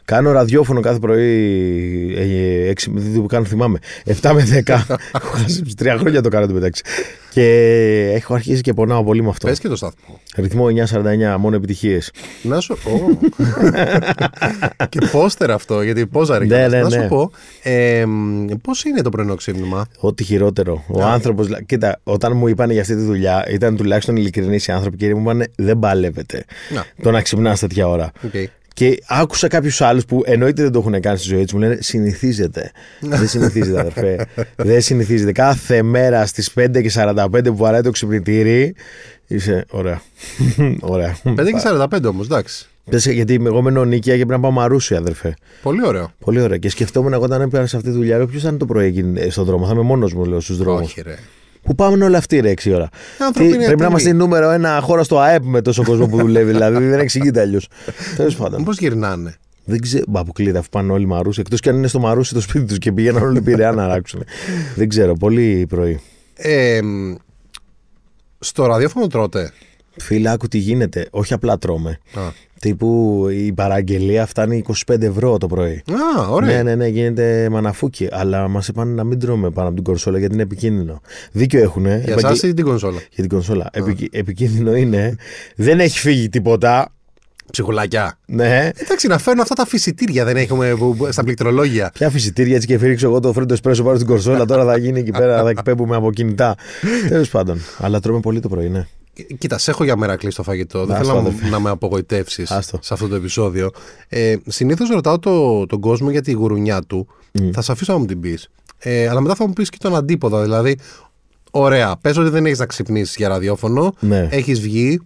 [0.05, 2.73] Κάνω ραδιόφωνο κάθε πρωί.
[2.73, 3.79] 6, δεν κάνω, θυμάμαι.
[4.21, 4.81] 7 με 10.
[5.21, 6.83] Έχω χάσει τρία χρόνια το κάνω το μεταξύ.
[7.29, 9.47] Και έχω αρχίσει και πονάω πολύ με αυτό.
[9.47, 10.19] Πες και το σταθμό.
[10.35, 10.65] Ρυθμό
[11.35, 12.11] 949, μόνο επιτυχίες.
[12.41, 13.19] Να σου πω.
[14.89, 16.45] και πόστερ αυτό, γιατί πόζα ρε.
[16.45, 17.01] Ναι, ναι, να ναι.
[17.01, 17.31] σου πω.
[17.63, 18.05] Ε,
[18.61, 20.83] Πώς είναι το πρωινό ξύπνημα; Ό,τι χειρότερο.
[20.87, 21.47] Ο άνθρωπος.
[21.65, 25.21] Κοίτα, όταν μου είπαν για αυτή τη δουλειά, ήταν τουλάχιστον ειλικρινείς οι άνθρωποι και μου
[25.21, 26.45] είπαν δεν παλεύετε
[27.01, 28.11] το να ξυπνάς τέτοια ώρα.
[28.33, 28.45] Okay.
[28.75, 31.53] Και άκουσα κάποιους άλλους που εννοείται δεν το έχουν κάνει στη ζωή τους.
[31.53, 32.71] Μου λένε συνηθίζεται.
[32.99, 34.27] δεν συνηθίζεται, αδερφέ.
[34.55, 35.31] δεν συνηθίζεται.
[35.31, 38.75] Κάθε μέρα στις 5 και 45 που βαράει το ξυπνητήρι.
[39.27, 40.01] Είσαι ωραία.
[40.95, 41.17] ωραία.
[41.23, 42.65] 5 και 45 όμως, εντάξει.
[43.11, 45.35] Γιατί εγώ μένω νίκια και πρέπει να πάω μαρούσι, αδερφέ.
[45.61, 46.11] Πολύ ωραίο.
[46.19, 46.57] Πολύ ωραίο.
[46.57, 49.65] Και σκεφτόμουν εγώ όταν έπαιρνα σε αυτή τη δουλειά, ποιος ήταν το πρωί στον δρόμο.
[49.65, 50.81] Θα είμαι μόνος μου, λέω, στους δρόμους.
[50.81, 51.15] Όχι, ρε.
[51.65, 52.89] Πού πάμε όλοι αυτοί, ρε, 6 ώρα.
[53.33, 56.85] Τι, πρέπει να είμαστε νούμερο ένα χώρα στο ΑΕΠ με τόσο κόσμο που δουλεύει, δηλαδή
[56.85, 57.67] δεν εξηγείται αλλιώς.
[58.17, 58.63] Τέλος πάντων.
[58.63, 59.35] Πώ γυρνάνε.
[59.65, 60.03] Δεν ξέρω.
[60.07, 61.39] Μπα, αποκλείται αφού πάνε όλοι μαρούσι.
[61.39, 64.23] Εκτός κι αν είναι στο μαρούσι το σπίτι τους και πήγαιναν όλοι πειραιά να ράξουν.
[64.75, 65.13] δεν ξέρω.
[65.13, 65.99] Πολύ πρωί.
[66.35, 66.79] Ε,
[68.39, 69.51] στο ραδιόφωνο τρώτε.
[69.97, 71.07] Φίλε, άκου τι γίνεται.
[71.11, 71.99] Όχι απλά τρώμε.
[72.13, 72.21] Α.
[72.59, 75.83] Τύπου η παραγγελία φτάνει 25 ευρώ το πρωί.
[76.17, 76.55] Α, ωραία.
[76.55, 78.07] Ναι, ναι, ναι, γίνεται μαναφούκι.
[78.11, 81.01] Αλλά μας είπαν να μην τρώμε πάνω από την κονσόλα γιατί είναι επικίνδυνο.
[81.31, 81.85] Δίκιο έχουν.
[81.85, 82.25] Για Επαγγε...
[82.25, 83.69] εσάς ή την κονσόλα; Για την κονσόλα.
[83.71, 84.15] Επικ...
[84.15, 85.15] Επικίνδυνο είναι.
[85.55, 86.89] δεν έχει φύγει τίποτα.
[87.51, 88.17] Ψυχουλάκια.
[88.25, 88.69] Ναι.
[88.75, 90.73] Εντάξει, να φέρνω αυτά τα φυσιτήρια δεν έχουμε
[91.09, 91.91] στα πληκτρολόγια.
[91.93, 94.45] Ποια φυσιτήρια έτσι και φύριξω εγώ το φρέντο εσπρέσο πάνω στην κορσόλα.
[94.45, 96.55] Τώρα θα γίνει εκεί πέρα, θα εκπέμπουμε από κινητά.
[97.09, 97.61] Τέλος πάντων.
[97.77, 98.87] Αλλά τρώμε πολύ το πρωί, ναι.
[99.37, 100.85] Κοίτα, σε έχω για μερακλή στο φαγητό.
[100.85, 102.49] Δεν θέλω να, να με απογοητεύσεις
[102.79, 103.71] σε αυτό το επεισόδιο.
[104.07, 107.07] Ε, Συνήθως ρωτάω το, τον κόσμο για τη γουρουνιά του.
[107.39, 107.49] Mm.
[107.53, 108.49] Θα σε αφήσω να μου την πεις.
[108.77, 110.41] Ε, αλλά μετά θα μου πεις και τον αντίποδα.
[110.41, 110.77] Δηλαδή,
[111.51, 113.93] ωραία, πες ότι δεν έχεις να ξυπνήσεις για ραδιόφωνο.
[113.99, 114.27] Ναι.
[114.31, 114.99] Έχεις βγει.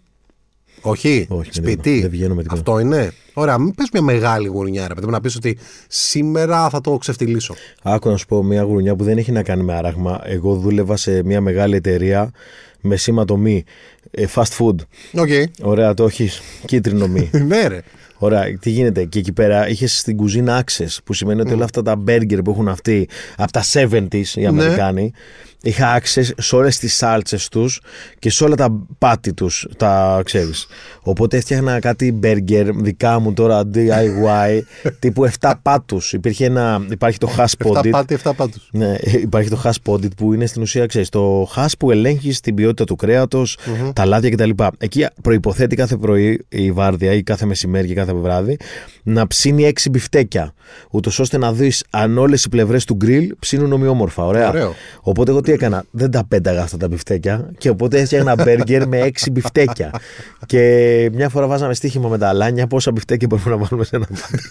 [0.82, 2.00] Όχι, Όχι σπίτι.
[2.02, 2.60] Δεν βγαίνω με τίποτα.
[2.60, 3.12] Αυτό είναι.
[3.34, 7.56] Ωραία, μην πες μια μεγάλη γουρνιά, ρε παιδί να πεις ότι σήμερα θα το ξεφτυλίσω.
[7.84, 10.22] Άκου να σου πω μια γουρνιά που δεν έχει να κάνει με άραγμα.
[10.24, 12.32] Εγώ δούλευα σε μια μεγάλη εταιρεία
[12.82, 13.64] με σήμα το μη.
[14.12, 14.76] Ε, fast food.
[15.14, 15.44] Okay.
[15.62, 16.42] Ωραία, το έχεις.
[16.66, 17.30] Κίτρινο μη.
[17.48, 17.82] ναι, ρε.
[18.18, 21.82] Ωραία, τι γίνεται; Και εκεί πέρα είχες στην κουζίνα access, που σημαίνει ότι όλα αυτά
[21.82, 25.12] τα burger που έχουν αυτοί από τα 70s οι Αμερικάνοι,
[25.62, 27.82] είχα access σε όλες τις σάλτσες τους
[28.20, 29.68] και σε όλα τα πάτη τους.
[29.78, 30.68] Τα ξέρεις.
[31.02, 34.60] Οπότε έφτιαχνα κάτι burger δικά μου τώρα DIY
[35.00, 36.14] τύπου 7 πάτους.
[36.14, 37.90] Υπάρχει το hash 7 podit.
[37.90, 38.70] πάτη, 7 πάτους.
[38.72, 38.96] Ναι,
[39.28, 42.84] υπάρχει το hash podit που είναι στην ουσία, ξέρεις, το hash που ελέγχεις την ποιότητα
[42.84, 43.58] του κρέατος,
[43.94, 44.50] τα λάδια κτλ.
[44.78, 48.58] Εκεί προποθέτει κάθε πρωί η βάρδια ή κάθε μεσημέρι και κάθε βράδυ
[49.04, 50.54] να ψήνει έξι μπιφτέκια.
[50.92, 54.26] Ούτως ώστε να δεις αν όλες οι πλευρές του γκριλ ψήνουν ομοιόμορφα.
[54.26, 54.50] Ωραία.
[54.50, 54.76] Ωραίο.
[55.02, 59.00] Οπότε εγώ τι έκανα, δεν τα πέταγα αυτά τα μπιφτέκια και οπότε έφτιαχνα μπέργκερ με
[59.00, 59.92] έξι μπιφτέκια.
[60.46, 64.06] και μια φορά βάζαμε στοίχημα με τα αλάνια πόσα μπιφτέκια μπορούμε να βάλουμε σε ένα
[64.06, 64.44] πάτη.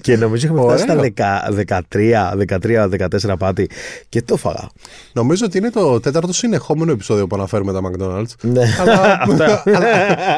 [0.00, 2.88] και νομίζω είχαμε φτάσει στα 13,
[3.28, 3.68] 13-14 πάτη
[4.08, 4.68] και το φάγα.
[5.12, 8.34] Νομίζω ότι είναι το τέταρτο συνεχόμενο επεισόδιο που αναφέρουμε τα McDonald's.
[8.40, 8.62] Ναι.
[8.80, 9.62] αλλά, Αυτά.
[9.66, 9.86] αλλά,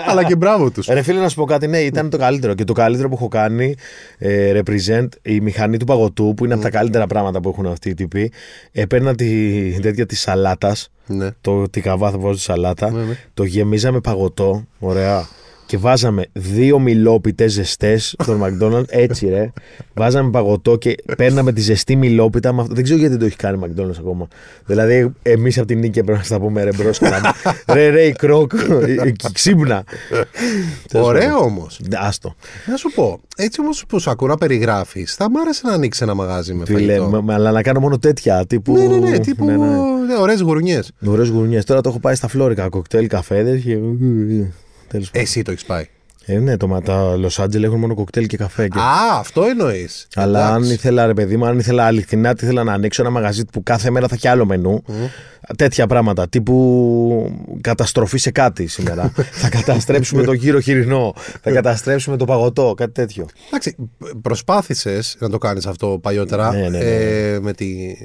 [0.06, 0.86] αλλά και μπράβο τους.
[0.86, 2.54] Ρε φίλε να σου πω κάτι, ναι, ήταν το καλύτερο.
[2.54, 3.74] Και το καλύτερο που έχω κάνει,
[4.18, 7.88] ε, represent, η μηχανή του παγωτού, που είναι από τα καλύτερα πράγματα που έχουν αυτοί
[7.88, 8.32] οι τύποι.
[8.72, 9.24] Έπαιρνα τη
[9.96, 11.30] τέτοια της σαλάτας, Ναι.
[11.40, 13.16] το τι καβά θα βάζω στη σαλάτα, Ναι, ναι.
[13.34, 15.28] το γεμίζαμε παγωτό, ωραία.
[15.66, 19.52] Και βάζαμε δύο μιλόπιτες ζεστές στον McDonald's, έτσι ρε.
[19.94, 22.52] Βάζαμε παγωτό και παίρναμε τη ζεστή μιλόπιτα.
[22.52, 24.28] με αυτό- Δεν ξέρω γιατί το έχει κάνει McDonald's ακόμα.
[24.66, 27.00] Δηλαδή, εμείς από την νίκη πρέπει να στα πούμε ρε μπρος.
[27.72, 28.52] ρε, ρε, η κρόκ,
[28.86, 29.84] η- η- ξύπνα.
[30.88, 31.42] Τέλος Ωραίο πάντων.
[31.44, 31.80] όμως.
[31.94, 32.34] Άστο.
[32.66, 36.00] Να σου πω, έτσι όμως που σου ακούω να περιγράφεις, θα μ' άρεσε να ανοίξει
[36.02, 37.08] ένα μαγάζι με Φίλε, φαγητό.
[37.08, 38.46] με- με- αλλά να κάνω μόνο τέτοια.
[38.46, 38.72] Τύπου...
[38.76, 39.66] Ναι, ναι, ναι, τύπου Ναι, ναι.
[39.66, 40.92] ναι, ωραίες γουρνιές.
[41.06, 41.64] Ωραίες γουρνιές.
[41.64, 43.78] Τώρα το έχω πάει στα Φλόρικα, κοκτέιλ, καφέδες και...
[44.88, 45.22] Τέλος πάντων.
[45.26, 45.84] Εσύ το έχεις πάει.
[46.28, 48.68] Ε, ναι, το, μα- τα Λος Άντζελ έχουν μόνο κοκτέιλ και καφέ.
[48.68, 48.78] Και...
[48.78, 50.06] Α, αυτό εννοείς.
[50.14, 53.44] Αλλά αν ήθελα, ρε παιδί μου, αν ήθελα αληθινά, τι ήθελα να ανοίξω ένα μαγαζί
[53.44, 54.82] που κάθε μέρα θα έχει άλλο μενού.
[55.56, 56.28] Τέτοια πράγματα.
[56.28, 59.12] Τύπου καταστροφή σε κάτι σήμερα.
[59.42, 61.14] θα καταστρέψουμε το γύρο χοιρινό.
[61.42, 62.74] θα καταστρέψουμε το παγωτό.
[62.76, 63.26] Κάτι τέτοιο.
[63.48, 63.76] Εντάξει,
[64.22, 67.96] προσπάθησες να το κάνεις αυτό παλιότερα Ναι, ναι, ναι, ε, με, τη,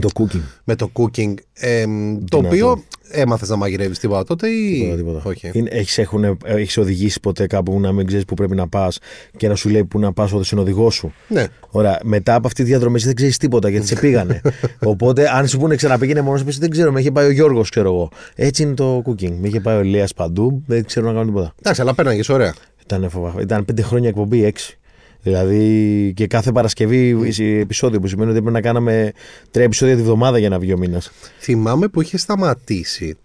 [0.00, 0.40] Το cooking.
[0.64, 1.34] με το cooking.
[1.52, 1.84] ε,
[2.28, 4.78] το οποίο έμαθες να μαγειρεύεις τίποτα τότε ή.
[4.80, 5.22] Τίποτα, τίποτα.
[5.24, 5.50] Όχι.
[5.52, 8.98] Είναι, έχεις, έχουν, έχεις οδηγήσει ποτέ κάπου να μην ξέρεις που πρέπει να πας
[9.36, 11.46] και να σου λέει που να πας ο συνοδηγός σου; Ναι.
[11.70, 11.98] Ωραία.
[12.02, 14.40] Μετά από αυτή τη διαδρομή εσύ δεν ξέρεις τίποτα γιατί σε πήγανε.
[14.92, 17.70] Οπότε, αν σου πούνε ξαναπήγαινε μόνος σου, πεις, δεν ξέρω, με είχε πάει ο Γιώργος,
[17.70, 18.08] ξέρω εγώ.
[18.34, 19.32] Έτσι είναι το cooking.
[19.40, 21.54] Με είχε πάει ο Ηλίας παντού, δεν ξέρω να κάνω τίποτα.
[21.58, 22.54] Εντάξει, αλλά πέρναγες ωραία.
[22.82, 23.34] Ήταν, φοβα...
[23.40, 24.78] Ήταν πέντε χρόνια εκπομπή, έξι.
[25.22, 27.16] Δηλαδή και κάθε Παρασκευή
[27.60, 29.12] επεισόδιο που σημαίνει ότι πρέπει να κάναμε
[29.50, 31.10] τρία επεισόδια τη βδομάδα για να βγει ο μήνας.
[31.40, 33.16] Θυμάμαι που είχε σταματήσει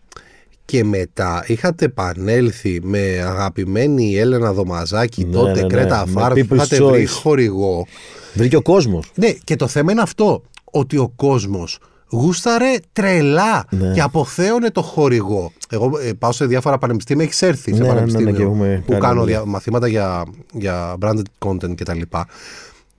[0.65, 5.67] και μετά είχατε επανέλθει με αγαπημένη Έλενα Δωμαζάκη Ναι, τότε ναι, ναι.
[5.67, 6.33] Κρέτα Με Φάρμ.
[6.39, 7.19] People's Είχατε βρει Choice.
[7.21, 7.87] χορηγό.
[8.33, 9.11] Βρήκε ο κόσμος.
[9.15, 10.43] Ναι, και το θέμα είναι αυτό.
[10.71, 11.79] Ότι ο κόσμος
[12.11, 13.93] γούσταρε τρελά Ναι.
[13.93, 15.51] και αποθέωνε το χορηγό.
[15.69, 18.43] Εγώ ε, πάω σε διάφορα πανεπιστήμια, έχεις έρθει Ναι, σε ναι, ναι, πανεπιστήμιο ναι, και
[18.43, 19.25] έχουμε που κάνει κάνω πολλά.
[19.25, 22.01] δια- μαθήματα για, για branded content κτλ.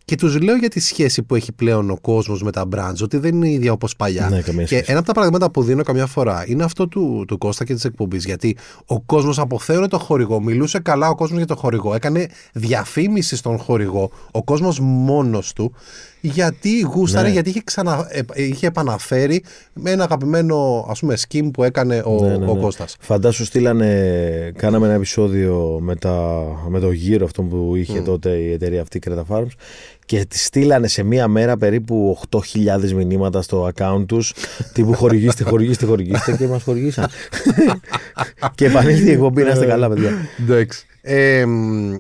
[0.04, 3.16] Και τους λέω για τη σχέση που έχει πλέον ο κόσμος με τα brands, ότι
[3.16, 4.28] δεν είναι ίδια όπως παλιά.
[4.30, 4.84] Ναι, καμία και σχέση.
[4.90, 7.84] ένα από τα παραδείγματα που δίνω καμιά φορά είναι αυτό του, του Κώστα και της
[7.84, 8.24] εκπομπής.
[8.24, 13.36] Γιατί ο κόσμος αποθέωνε το χορηγό, μιλούσε καλά ο κόσμος για το χορηγό, έκανε διαφήμιση
[13.36, 15.72] στον χορηγό, ο κόσμος μόνος του,
[16.20, 17.32] γιατί γούσταρε, Ναι.
[17.32, 22.18] γιατί είχε, ξανα, ε, είχε επαναφέρει με ένα αγαπημένο ας πούμε scheme που έκανε ο,
[22.20, 22.60] Ναι, ναι, ο ναι.
[22.60, 22.96] Κώστας.
[23.00, 28.52] Φαντάσου στείλανε, κάναμε ένα επεισόδιο με, τα, με το γύρο αυτό που είχε τότε η
[28.52, 29.50] εταιρεία αυτή Creta Farms
[30.06, 34.34] και τη στείλανε σε μία μέρα περίπου 8.000 μηνύματα στο account τους
[34.72, 37.08] τύπου χορηγήστε, χορηγήστε, χορηγήστε και μας χορηγήσαν.
[38.54, 40.10] και επανήλθε η εκπομπή, να είστε καλά παιδιά.
[40.40, 40.86] Εντάξει.
[41.02, 41.94] Ε, μ,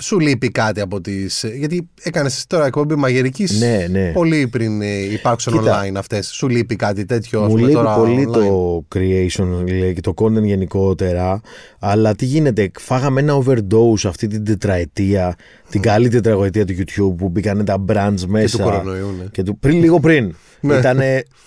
[0.00, 1.44] σου λείπει κάτι από τις...
[1.56, 4.10] Γιατί έκανες τώρα εκπομπή μαγειρικής Ναι, ναι.
[4.12, 5.82] πολύ πριν ε, υπάρξουν Κοίτα.
[5.82, 6.28] online αυτές.
[6.28, 10.00] Σου λείπει κάτι τέτοιο ας Μου πούμε, λείπει τώρα πολύ online; το creation λέει, και
[10.00, 11.40] το content γενικότερα.
[11.78, 15.36] Αλλά τι γίνεται, φάγαμε ένα overdose αυτή την τετραετία,
[15.70, 18.62] την καλή τετραετία του YouTube που μπήκανε τα brands μέσα.
[18.62, 19.24] κορονοϊού, ναι.
[19.32, 20.34] Και του, πριν, λίγο πριν.
[20.60, 20.74] Ναι.
[20.76, 20.98] Ήταν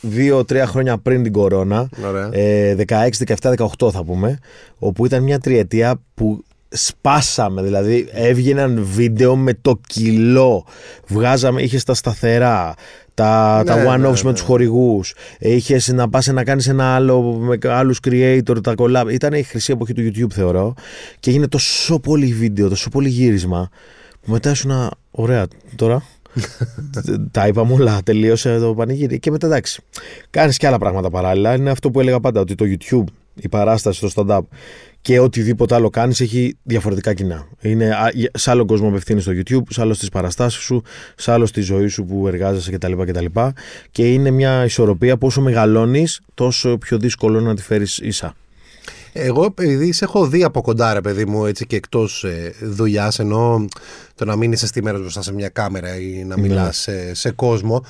[0.01, 1.89] δύο-τρία χρόνια πριν την κορώνα.
[2.07, 2.29] Ωραία.
[2.31, 3.07] Ε, 16,
[3.41, 4.38] 17, 18 θα πούμε.
[4.79, 7.62] Όπου ήταν μια τριετία που σπάσαμε.
[7.62, 10.65] Δηλαδή έβγαιναν βίντεο με το κιλό.
[11.08, 12.73] Βγάζαμε, είχες τα σταθερά.
[13.13, 14.32] Τα, τα Ναι, one-offs ναι, με ναι.
[14.32, 19.34] τους χορηγούς Είχες να πας να κάνεις ένα άλλο με άλλους creator τα collab Ήταν
[19.34, 20.73] η χρυσή εποχή του YouTube θεωρώ
[21.19, 23.69] Και έγινε τόσο πολύ βίντεο, τόσο πολύ γύρισμα
[24.21, 26.03] Που μετά ήσουν ωραία τώρα
[27.32, 29.19] τα είπαμε όλα, τελείωσε το πανηγύρι.
[29.19, 29.82] Και μετά εντάξει,
[30.29, 31.55] κάνεις και άλλα πράγματα παράλληλα.
[31.55, 33.03] Είναι αυτό που έλεγα πάντα, ότι το YouTube,
[33.36, 34.41] η παράσταση, το stand-up
[35.01, 37.47] και οτιδήποτε άλλο κάνεις έχει διαφορετικά κοινά.
[37.62, 40.81] Είναι, α, σε άλλο κόσμο απευθύνεις στο YouTube, σε άλλο στις παραστάσεις σου,
[41.15, 42.93] σε άλλο στη ζωή σου που εργάζεσαι κτλ.
[43.05, 43.25] κτλ.
[43.91, 48.35] Και είναι μια ισορροπία που όσο μεγαλώνεις, τόσο πιο δύσκολο είναι να τη φέρεις ίσα.
[49.13, 53.19] Εγώ επειδή σε έχω δει από κοντά ρε παιδί μου έτσι και εκτός ε, δουλειάς
[53.19, 53.65] ενώ
[54.15, 56.41] το να μην είσαι στη μέρα μπροστά σε μια κάμερα ή να Ναι.
[56.41, 57.83] μιλάς σε, σε κόσμο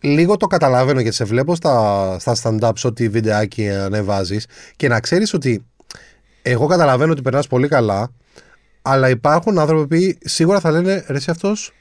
[0.00, 5.34] λίγο το καταλαβαίνω γιατί σε βλέπω στα, στα stand-ups ό,τι βιντεάκι ανεβάζεις και να ξέρεις
[5.34, 5.64] ότι
[6.50, 8.10] εγώ καταλαβαίνω ότι περνάς πολύ καλά
[8.82, 11.72] αλλά υπάρχουν άνθρωποι που σίγουρα θα λένε ρε εσύ αυτός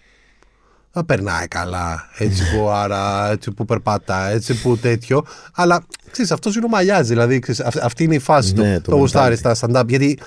[0.91, 5.25] θα περνάει καλά, έτσι που άρα, έτσι που περπατά, έτσι που τέτοιο.
[5.53, 8.81] Αλλά ξέρεις, αυτός είναι ο μαλλιάς, δηλαδή ξέρεις, αυ- αυτή είναι η φάση Ναι, του.
[8.81, 9.55] το Το γουστάρεις mentality.
[9.55, 9.87] στα stand-up.
[9.87, 10.19] Γιατί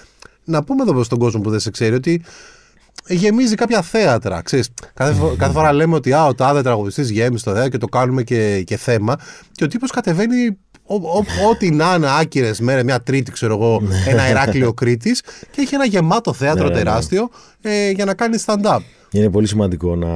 [0.45, 2.23] να πούμε εδώ στον κόσμο που δεν σε ξέρει ότι
[3.07, 4.43] γεμίζει κάποια θέατρα.
[4.43, 7.79] Ξέρεις, κάθε, φο- κάθε φορά λέμε ότι α, ο τάδε τραγουδιστής γέμισε το θέατρο και
[7.79, 9.17] το κάνουμε και, και θέμα.
[9.53, 10.57] Και ο τύπος κατεβαίνει ο- ο-
[11.51, 15.85] ό,τι να είναι άκυρες μέρε, μια Τρίτη, ξέρω εγώ, ένα Ηράκλειο Κρήτης και έχει ένα
[15.85, 16.83] γεμάτο θέατρο Ναι, ναι, ναι.
[16.85, 17.31] τεράστιο
[17.63, 18.79] ε, για να κάνει stand-up.
[19.13, 20.09] Είναι πολύ σημαντικό να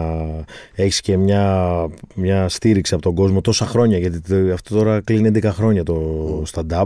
[0.74, 1.70] έχεις και μια,
[2.14, 3.98] μια στήριξη από τον κόσμο τόσα χρόνια.
[3.98, 6.84] Γιατί το- αυτό τώρα κλείνει 11 χρόνια το stand-up.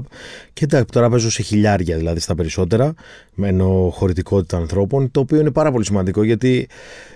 [0.52, 2.94] Και εντάξει, τώρα παίζω σε χιλιάρια δηλαδή στα περισσότερα.
[3.40, 5.10] Με ενώ χωρητικότητα ανθρώπων.
[5.10, 6.68] Το οποίο είναι πάρα πολύ σημαντικό γιατί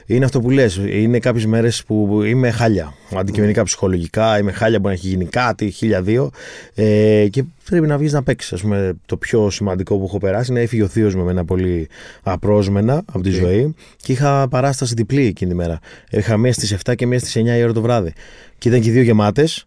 [0.07, 0.81] είναι αυτό που λες.
[0.89, 2.95] Είναι κάποιες μέρες που είμαι χάλια.
[3.17, 4.79] Αντικειμενικά ψυχολογικά, είμαι χάλια.
[4.79, 6.31] Μπορεί να έχει γίνει κάτι, χίλια δύο.
[6.75, 8.65] Ε, και πρέπει να βγεις να παίξεις.
[9.07, 11.89] το πιο σημαντικό που έχω περάσει είναι να έφυγε ο θείος με εμένα πολύ
[12.23, 13.35] απρόσμενα από τη Οκ.
[13.35, 13.75] ζωή.
[13.97, 15.79] Και είχα παράσταση διπλή εκείνη τη μέρα.
[16.11, 18.13] Είχα μία στις 7 και μία στις 9 η ώρα το βράδυ.
[18.59, 19.67] Και ήταν και οι δύο γεμάτες.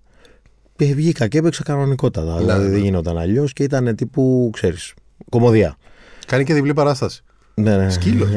[0.75, 2.33] Και βγήκα και έπαιξα κανονικότατα.
[2.33, 2.71] Ναι, δηλαδή ναι.
[2.71, 4.93] δεν γινόταν αλλιώς και ήταν τύπου, ξέρεις,
[5.29, 5.77] κωμωδία.
[6.27, 7.23] Κάνει και διπλή παράσταση.
[7.53, 7.89] Ναι, ναι.
[7.89, 8.29] Σκύλος.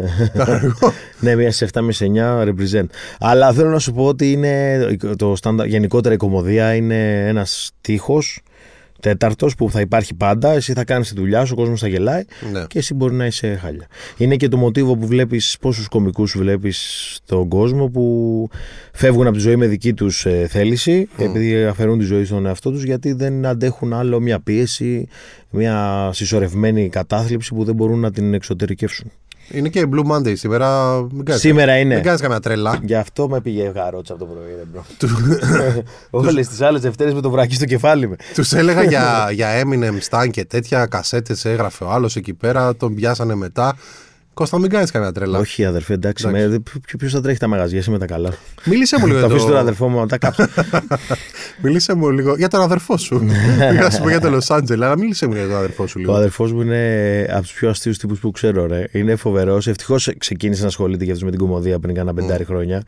[1.20, 2.86] ναι, μία στις 7 με στις 9 represent.
[3.18, 4.78] Αλλά θέλω να σου πω ότι είναι
[5.16, 8.42] το standard, γενικότερα η κωμωδία είναι ένας τοίχος
[9.00, 10.52] τέταρτος που θα υπάρχει πάντα.
[10.52, 12.64] Εσύ θα κάνεις τη δουλειά σου, ο κόσμος θα γελάει ναι.
[12.66, 13.86] και εσύ μπορεί να είσαι χάλια.
[14.16, 18.48] Είναι και το μοτίβο που βλέπεις, πόσους κωμικούς βλέπεις στον κόσμο που
[18.92, 22.82] φεύγουν από τη ζωή με δική τους θέληση, επειδή αφαιρούν τη ζωή στον εαυτό τους,
[22.82, 25.08] γιατί δεν αντέχουν άλλο μια πίεση,
[25.50, 29.10] μια συσσωρευμένη κατάθλιψη που δεν μπορούν να την εξωτερικεύσουν.
[29.50, 30.96] Είναι και Blue Monday σήμερα.
[31.12, 31.94] Μην κάνεις, Σήμερα είναι.
[31.94, 32.78] Μην κάνεις καμιά τρέλα.
[32.82, 34.84] Γι' αυτό με πήγε καρότσα από το πρωί, ρε bro.
[36.26, 38.16] Όλες τις άλλες Δευτέρες με το βράκι στο κεφάλι μου.
[38.34, 42.76] Τους έλεγα για, για Eminem, Stan και τέτοια κασέτες έγραφε ο άλλος εκεί πέρα.
[42.76, 43.76] Τον πιάσανε μετά.
[44.38, 45.38] Κώστα, μην κάνεις καμιά τρελά.
[45.38, 46.26] Όχι, αδερφέ, εντάξει.
[46.28, 46.48] Εντάξει.
[46.48, 48.30] με- ποιο- Ποιος θα τρέχει τα μαγαζιά, εσύ με τα καλά;
[48.64, 49.60] Μίλησε μου λίγο Θα για αφήσεις τον το...
[49.60, 50.42] αδερφό μου να τα κάψει.
[51.62, 53.18] Μίλησε μου λίγο για τον αδερφό σου.
[53.70, 55.94] Πήγα να σου πω για το Λο Άντζελε, αλλά μίλησε μου για τον αδερφό σου
[55.96, 56.14] Ο λίγο.
[56.14, 58.84] αδερφός μου είναι από τους πιο αστείους τύπους που ξέρω, ρε.
[58.92, 59.66] Είναι φοβερός.
[59.66, 62.82] Ευτυχώς ξεκίνησε να ασχολείται και αυτός με την κομμωδία πριν κάνα πεντάρι χρόνια.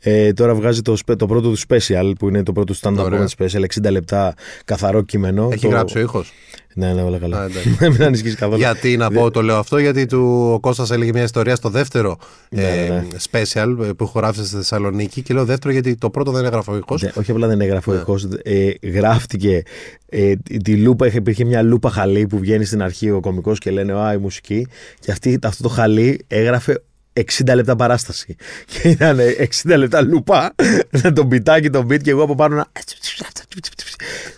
[0.00, 3.26] Ε, τώρα βγάζει το, σπε- το πρώτο του special, που είναι το πρώτο stand-up Ωραία.
[3.38, 4.34] comedy special, 60 λεπτά
[4.64, 5.48] καθαρό κείμενο.
[5.52, 5.68] Έχει το...
[5.68, 6.32] γράψει ο ήχος;
[6.74, 7.44] Ναι, ναι, όλα Α, καλά.
[7.44, 7.76] εντάξει.
[7.90, 8.56] Μην ανησυχείς καθόλου.
[8.58, 12.18] Γιατί να πω το λέω αυτό, γιατί του, ο Κώστας έλεγε μια ιστορία στο δεύτερο
[12.50, 13.06] Ναι, ε, ναι.
[13.30, 16.76] special ε, που χωράφησε στη Θεσσαλονίκη και λέω δεύτερο γιατί το πρώτο δεν έγραφε ο
[16.76, 17.02] ήχος.
[17.02, 17.96] Ναι, όχι απλά δεν έγραφε Ναι.
[17.96, 19.62] ο ήχος, ε, γράφτηκε
[20.08, 20.32] ε,
[20.62, 23.92] τη λούπα, είχε- υπήρχε μια λούπα χαλί που βγαίνει στην αρχή ο κωμικός και λένε
[23.92, 24.66] «Α, η μουσική»
[25.00, 28.36] και αυτή, αυτό το χαλί έγραφε 60 λεπτά παράσταση.
[28.66, 29.18] Και ήταν
[29.64, 30.54] 60 λεπτά λούπα,
[31.02, 32.66] με τον πιτάκι, τον beat και εγώ από πάνω να...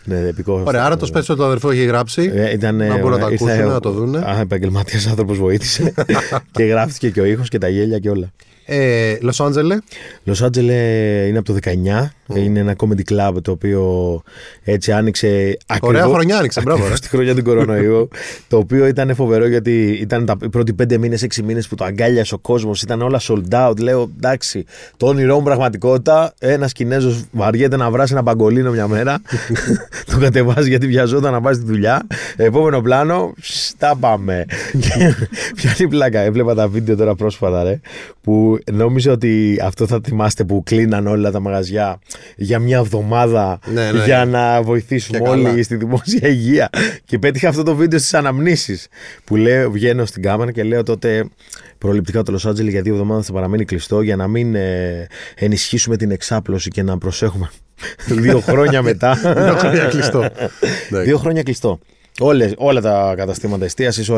[0.05, 0.63] Ναι, επικό.
[0.67, 2.31] Ωραία, άρα το special του αδερφού έχει γράψει.
[2.35, 4.19] Ε, ήταν, Να μπορούν να τα ήρθε ακούσουν, ο- να το δούνε.
[4.19, 5.95] Α, επαγγελματίας άνθρωπος βοήθησε.
[6.57, 8.33] και γράφτηκε και ο ήχος και τα γέλια και όλα.
[8.67, 9.77] Ε, Λος Άντζελε,
[10.25, 10.75] Λος Άντζελε
[11.29, 12.11] είναι από το 19.
[12.35, 14.23] Είναι ένα comedy club το οποίο
[14.65, 16.77] έτσι άνοιξε ωραία ακριβώς- χρονιά άνοιξε, μπράβο.
[16.79, 16.83] ρε.
[16.83, 18.09] ακριβώς τη χρονιά του κορονοϊού.
[18.49, 21.85] το οποίο ήταν φοβερό γιατί ήταν τα οι πρώτοι πέντε μήνες, έξι μήνες που το
[21.85, 22.83] αγκάλιασε ο κόσμος.
[22.83, 23.79] Ήταν όλα sold out.
[23.81, 24.65] Λέω εντάξει,
[24.97, 26.35] το όνειρό μου πραγματικότητα.
[26.39, 29.23] Ένας Κινέζος βαριέται να βράσει ένα μπαγκολίνο μια μέρα.
[30.11, 32.07] το κατεβάζει γιατί βιαζόταν να πάει στη δουλειά.
[32.37, 34.45] Επόμενο πλάνο, ψ, τα πάμε.
[34.81, 35.15] Και
[35.55, 36.21] Πιάνει πλάκα.
[36.21, 37.81] Έβλεπα τα βίντεο τώρα πρόσφατα, ρε,
[38.23, 41.99] που νόμιζα ότι αυτό θα θυμάστε που κλείναν όλα τα μαγαζιά
[42.37, 44.05] για μια εβδομάδα Ναι, ναι.
[44.05, 45.51] για να βοηθήσουμε Και καλά.
[45.51, 46.69] όλοι στη δημόσια υγεία.
[47.05, 48.89] Και πέτυχα αυτό το βίντεο στις αναμνήσεις.
[49.25, 51.29] Που λέω, βγαίνω στην κάμερα και λέω τότε
[51.79, 55.97] προληπτικά το Los Angeles για δύο εβδομάδες θα παραμείνει κλειστό για να μην ε, ενισχύσουμε
[55.97, 57.51] την εξάπλωση και να προσέχουμε.
[58.25, 59.15] δύο χρόνια μετά.
[59.15, 60.19] Δύο χρόνια κλειστό.
[60.19, 61.05] Εντάξει.
[61.05, 61.79] δύο χρόνια κλειστό.
[62.21, 64.09] Όλες, όλα τα καταστήματα εστίασης,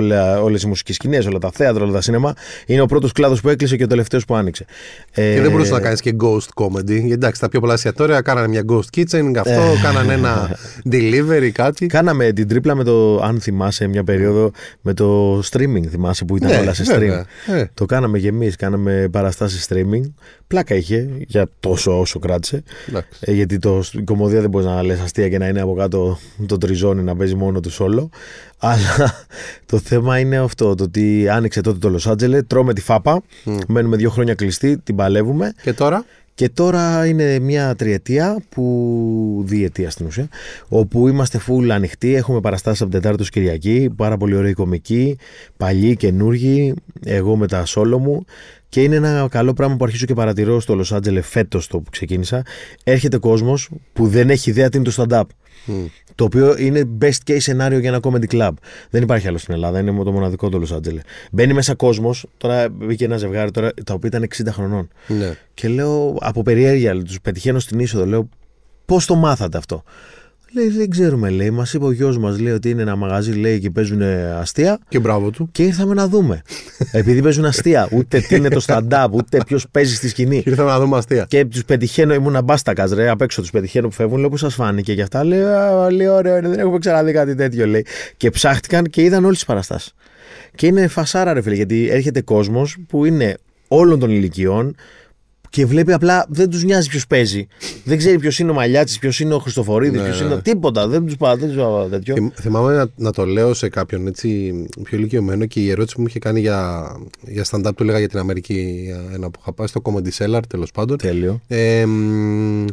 [0.42, 2.34] όλες οι μουσικές σκηνές, όλα τα θέατρα, όλα τα σίνεμα.
[2.66, 4.64] Είναι ο πρώτος κλάδος που έκλεισε και ο τελευταίος που άνοιξε.
[5.12, 6.84] Ε, Και δεν μπορούσε να κάνεις και ghost comedy.
[6.86, 10.56] Γιατί εντάξει, τα πιο πολλά εστιατόρια κάνανε μια ghost kitchen, αυτό, κάνανε ένα
[10.92, 11.86] delivery, κάτι.
[11.86, 15.86] Κάναμε την τρίπλα με το, αν θυμάσαι, μια περίοδο με το streaming.
[15.90, 16.98] Θυμάσαι που ήταν Ναι, όλα σε stream.
[16.98, 17.24] βέβαια.
[17.46, 17.70] Ε.
[17.74, 18.56] Το κάναμε και εμείς.
[18.56, 20.12] Κάναμε παραστάσεις streaming.
[20.46, 22.62] Πλάκα είχε για τόσο όσο κράτησε.
[22.88, 23.08] Εντάξει.
[23.20, 26.18] Ε, γιατί το, η κομμωδία δεν μπορείς να λες αστεία και να είναι από κάτω
[26.46, 28.10] το τριζόνι να παίζει μόνο τους όλο.
[28.58, 29.26] Αλλά
[29.70, 30.74] το θέμα είναι αυτό.
[30.74, 33.22] Το ότι άνοιξε τότε το Los Angeles, τρώμε τη φάπα.
[33.66, 35.52] Μένουμε δύο χρόνια κλειστοί, την παλεύουμε.
[35.62, 40.28] Και τώρα; Και τώρα είναι μια τριετία, που, διετία στην ουσία,
[40.68, 45.16] όπου είμαστε full ανοιχτοί, έχουμε παραστάσεις από Τετάρτο Κυριακή, πάρα πολύ ωραίοι κομικοί,
[45.56, 48.24] παλιοί, καινούργοι, εγώ με τα σόλο μου.
[48.68, 51.90] Και είναι ένα καλό πράγμα που αρχίζω και παρατηρώ στο Los Angeles φέτος το που
[51.90, 52.42] ξεκίνησα.
[52.84, 55.24] Έρχεται κόσμος που δεν έχει ιδέα τι είναι το stand-up.
[56.14, 58.50] Το οποίο είναι best case σενάριο για ένα comedy club.
[58.90, 61.00] Δεν υπάρχει άλλο στην Ελλάδα, είναι το μοναδικό το Los Angeles.
[61.32, 64.88] Μπαίνει μέσα κόσμος, τώρα μπήκε ένα ζευγάρι τώρα, τα οποία ήταν 60 χρονών.
[65.06, 65.34] Ναι.
[65.54, 68.28] Και λέω από περιέργεια, τους πετυχαίνω στην είσοδο, λέω
[68.84, 69.82] πώς το μάθατε αυτό;
[70.56, 71.50] Λέει, δεν ξέρουμε, λέει.
[71.50, 74.02] Μας είπε ο γιος μας, λέει, ότι είναι ένα μαγαζί, λέει, και παίζουν
[74.40, 74.78] αστεία.
[74.88, 75.48] Και μπράβο του.
[75.52, 76.42] Και ήρθαμε να δούμε.
[76.92, 77.88] Επειδή παίζουν αστεία.
[77.92, 80.42] Ούτε τι είναι το stand-up, ούτε ποιος παίζει στη σκηνή.
[80.42, 81.26] Και ήρθαμε να δούμε αστεία.
[81.28, 84.54] Και τους πετυχαίνω, ήμουν μπάστακας, ρε, απ' έξω τους πετυχαίνω που φεύγουν, λέω, πώς σας
[84.54, 87.86] φάνηκε και αυτά; Λέει, «Α, λέει, ωραίο, είναι, δεν έχουμε ξαναδεί κάτι τέτοιο, λέει.
[88.16, 89.94] Και ψάχτηκαν και είδαν όλες τις παραστάσεις.
[90.54, 93.36] Και είναι φασάρα, ρε φίλε, γιατί έρχεται κόσμος που είναι
[93.68, 94.74] όλων των ηλικιών
[95.50, 97.46] και βλέπει απλά δεν τους νοιάζει ποιος παίζει.
[97.84, 100.26] δεν ξέρει ποιος είναι ο Μαλιάτσης, ποιος είναι ο Χριστοφορίδης, Ναι, ποιος ναι.
[100.26, 100.40] είναι.
[100.42, 100.88] Τίποτα.
[100.88, 102.14] Δεν τους πάω δεν τους πάω τέτοιο.
[102.14, 106.00] Θυμ- Θυμάμαι να, να το λέω σε κάποιον έτσι πιο ηλικιωμένο και η ερώτηση που
[106.00, 109.52] μου είχε κάνει για, για stand-up του έλεγα για την Αμερική για ένα που είχα
[109.52, 111.40] πάει στο Comedy Cellar τέλος πάντων Τέλειο.
[111.48, 112.64] ε, μ,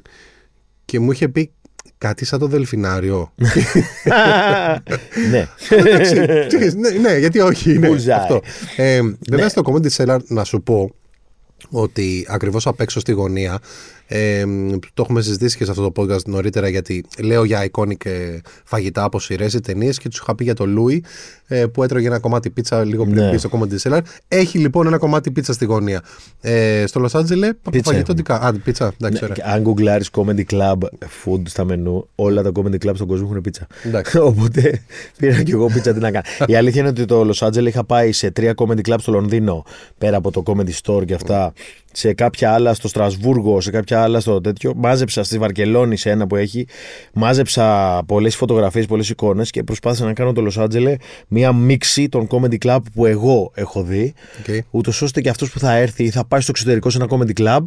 [0.85, 1.51] και μου είχε πει
[1.97, 3.33] κάτι σαν το Δελφινάριο
[5.31, 5.47] ναι.
[5.69, 6.15] Εντάξει,
[6.47, 8.09] ξέρεις, ναι, ναι, γιατί όχι είναι Bullseye.
[8.09, 8.41] αυτό.
[8.75, 9.49] Ε, βέβαια Ναι.
[9.49, 10.91] στο Comedy Cellar να σου πω
[11.69, 13.59] ότι ακριβώς απ' έξω στη γωνία
[14.07, 14.43] ε,
[14.93, 19.03] το έχουμε συζητήσει και σε αυτό το podcast νωρίτερα γιατί λέω για iconic ε, φαγητά
[19.03, 21.03] από σειρές ή ταινίες και τους είχα πει για το Λούι
[21.47, 23.29] ε, που έτρωγε ένα κομμάτι πίτσα λίγο πριν Ναι.
[23.29, 23.99] μπει στο Comedy Cellar.
[24.27, 26.01] Έχει λοιπόν ένα κομμάτι πίτσα στη γωνία.
[26.41, 28.15] Ε, στο Los Angeles Πίτσα φαγητό έχουν.
[28.15, 29.35] τι κα- Α, πίτσα, εντάξει, Ναι, ωραία.
[29.35, 30.77] και αν γκουγκλάρεις comedy club
[31.25, 33.67] food στα μενού, όλα τα comedy club στον κόσμο έχουν πίτσα.
[33.83, 34.17] Εντάξει.
[34.29, 34.81] Οπότε
[35.17, 36.23] πήρα και εγώ πίτσα τι να κάνω.
[36.51, 39.63] Η αλήθεια είναι ότι το Los Angeles είχα πάει σε τρία comedy club στο Λονδίνο,
[39.97, 41.52] πέρα από το comedy store και αυτά.
[41.95, 44.73] Σε κάποια άλλα στο Στρασβούργο, σε κάποια άλλα στο τέτοιο.
[44.75, 46.67] Μάζεψα στη Βαρκελόνη σε ένα που έχει.
[47.13, 50.95] Μάζεψα πολλές φωτογραφίες, πολλές εικόνες και προσπάθησα να κάνω το Los Angeles
[51.27, 54.13] μία μίξη των comedy club που εγώ έχω δει.
[54.39, 54.63] Οκ.
[54.69, 57.41] Ούτως ώστε και αυτός που θα έρθει ή θα πάει στο εξωτερικό σε ένα comedy
[57.41, 57.59] club,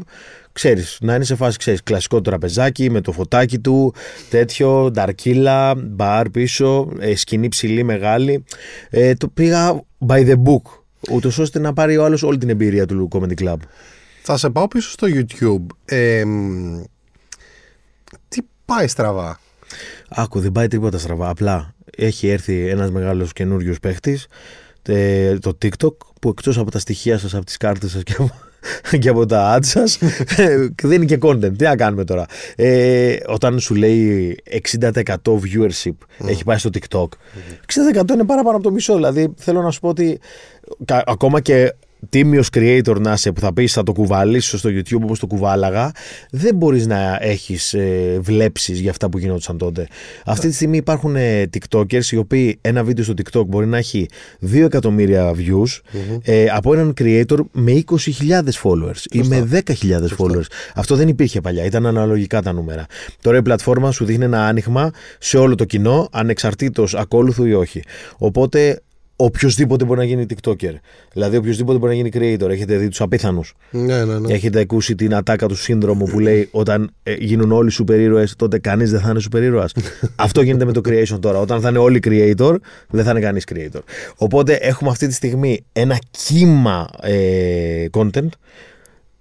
[0.52, 3.94] ξέρεις, να είναι σε φάση, ξέρεις, κλασικό τραπεζάκι με το φωτάκι του,
[4.30, 8.44] τέτοιο, νταρκίλα, μπαρ πίσω, ε, σκηνή ψηλή μεγάλη.
[8.90, 10.84] Ε, το πήγα by the book.
[11.10, 13.56] Ούτως ώστε να πάρει ο άλλος όλη την εμπειρία του comedy club.
[14.22, 15.66] Θα σε πάω πίσω στο YouTube.
[15.84, 16.82] Ε, μ,
[18.28, 19.40] τι πάει στραβά;
[20.08, 21.28] Άκου, δεν πάει τίποτα στραβά.
[21.28, 24.26] Απλά έχει έρθει ένας μεγάλος καινούριος παίχτης,
[25.40, 28.34] το TikTok, που εκτός από τα στοιχεία σας, από τις κάρτες σας και, από-
[29.00, 29.98] και από τα ads σας,
[30.82, 31.52] δίνει και content.
[31.58, 32.26] Τι να κάνουμε τώρα.
[32.56, 34.36] Ε, όταν σου λέει
[34.80, 35.92] 60% viewership
[36.26, 37.08] έχει πάει στο TikTok,
[38.04, 38.94] 60% είναι παραπάνω από το μισό.
[38.94, 40.18] Δηλαδή θέλω να σου πω ότι
[40.84, 41.74] κα- ακόμα και
[42.08, 45.92] τίμιος creator να είσαι που θα πεις θα το κουβαλήσω στο YouTube όπως το κουβάλαγα,
[46.30, 49.86] δεν μπορείς να έχεις ε, βλέψεις για αυτά που γινόντουσαν τότε.
[50.24, 54.06] Αυτή τη στιγμή υπάρχουν ε, TikTokers οι οποίοι ένα βίντεο στο TikTok μπορεί να έχει
[54.52, 57.96] 2 εκατομμύρια views ε, από έναν creator με 20.000
[58.62, 59.62] followers ή με 10.000
[60.18, 60.46] followers.
[60.74, 62.86] Αυτό δεν υπήρχε παλιά, ήταν αναλογικά τα νούμερα.
[63.20, 67.82] Τώρα η πλατφόρμα σου δείχνει ένα άνοιγμα σε όλο το κοινό, ανεξαρτήτως ακόλουθου ή όχι.
[68.16, 68.80] Οπότε
[69.16, 70.74] οποιοδήποτε μπορεί να γίνει TikToker.
[71.12, 72.48] Δηλαδή, οποιοδήποτε μπορεί να γίνει creator.
[72.50, 73.54] Έχετε δει τους απίθανους.
[73.70, 74.34] Ναι, ναι, ναι.
[74.34, 78.58] Έχετε ακούσει την ατάκα του σύνδρομου που λέει όταν ε, γίνουν όλοι σούπερ ήρωε, τότε
[78.58, 79.68] κανείς δεν θα είναι σούπερ ήρωα.
[80.16, 81.38] Αυτό γίνεται με το creation τώρα.
[81.38, 82.56] Όταν θα είναι όλοι creator,
[82.90, 83.80] δεν θα είναι κανείς creator.
[84.16, 88.28] Οπότε έχουμε αυτή τη στιγμή ένα κύμα ε, content,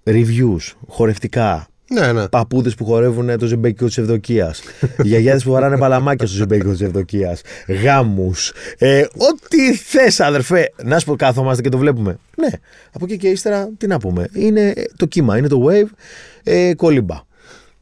[0.03, 2.27] reviews, χορευτικά, ναι, ναι.
[2.27, 4.61] παππούδες που χορεύουν το ζεμπέκικο της Ευδοκίας.
[5.03, 7.41] Γιαγιάδες που βαράνε παλαμάκια στο ζεμπέκικο της Ευδοκίας.
[7.67, 8.53] Γάμους.
[8.77, 10.71] Ε, ό,τι θες, αδερφέ.
[10.83, 12.17] Να σου πω, κάθομαστε και το βλέπουμε.
[12.37, 12.49] Ναι.
[12.91, 14.27] Από εκεί και ύστερα, τι να πούμε.
[14.33, 15.89] Είναι το κύμα, είναι το wave.
[16.43, 17.23] Ε, κολύμπα.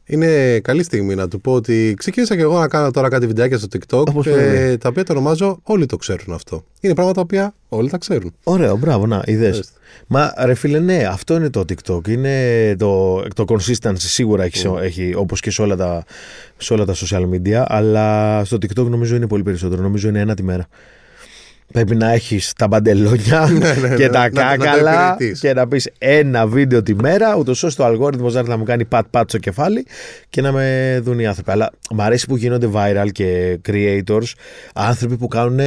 [0.06, 3.58] Είναι καλή στιγμή να του πω ότι ξεκίνησα και εγώ να κάνω τώρα κάτι βιντεάκια
[3.58, 4.78] στο TikTok Όπως ε, πρέπει.
[4.78, 6.64] τα οποία το ονομάζω Όλοι το ξέρουν αυτό.
[6.80, 8.34] Είναι πράγματα τα οποία όλοι τα ξέρουν.
[8.44, 9.50] Ωραίο, μπράβο, να, είδες.
[9.50, 9.72] Μάλιστα.
[10.06, 12.08] Μα ρε φίλε, ναι, αυτό είναι το TikTok.
[12.08, 16.04] Είναι το, το consistency σίγουρα έχει, έχει όπως και σε όλα, τα,
[16.56, 19.82] σε όλα τα social media, αλλά στο TikTok νομίζω είναι πολύ περισσότερο.
[19.82, 20.68] Νομίζω είναι ένα τη μέρα.
[21.72, 25.40] Πρέπει να έχεις τα μπαντελόνια ναι, και ναι, τα να- να το κάκαλα υπηρετείς.
[25.40, 28.64] και να πεις ένα βίντεο τη μέρα, ούτως ώστε ο αλγόριθμος να έρθει να μου
[28.64, 29.86] κάνει πατ-πατ στο κεφάλι
[30.30, 31.50] και να με δουν οι άνθρωποι.
[31.50, 34.32] Αλλά μου αρέσει που γίνονται viral και creators,
[34.74, 35.60] άνθρωποι που κάνουν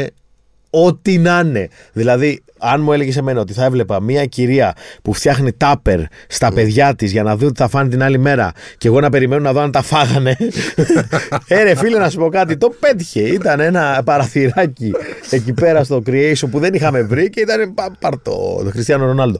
[0.69, 1.67] ό,τι να είναι.
[1.93, 6.95] Δηλαδή, αν μου έλεγε εμένα ότι θα έβλεπα μια κυρία που φτιάχνει τάπερ στα παιδιά
[6.95, 9.53] της για να δει ότι θα φάνε την άλλη μέρα και εγώ να περιμένω να
[9.53, 10.37] δω αν τα φάγανε.
[11.47, 13.21] ε, ρε φίλε, να σου πω κάτι, το πέτυχε.
[13.21, 14.91] Ήταν ένα παραθυράκι
[15.29, 19.05] εκεί πέρα στο creation που δεν είχαμε βρει και ήταν πα- πάρ' το, το Χριστιανό
[19.05, 19.39] Ρονάλντο.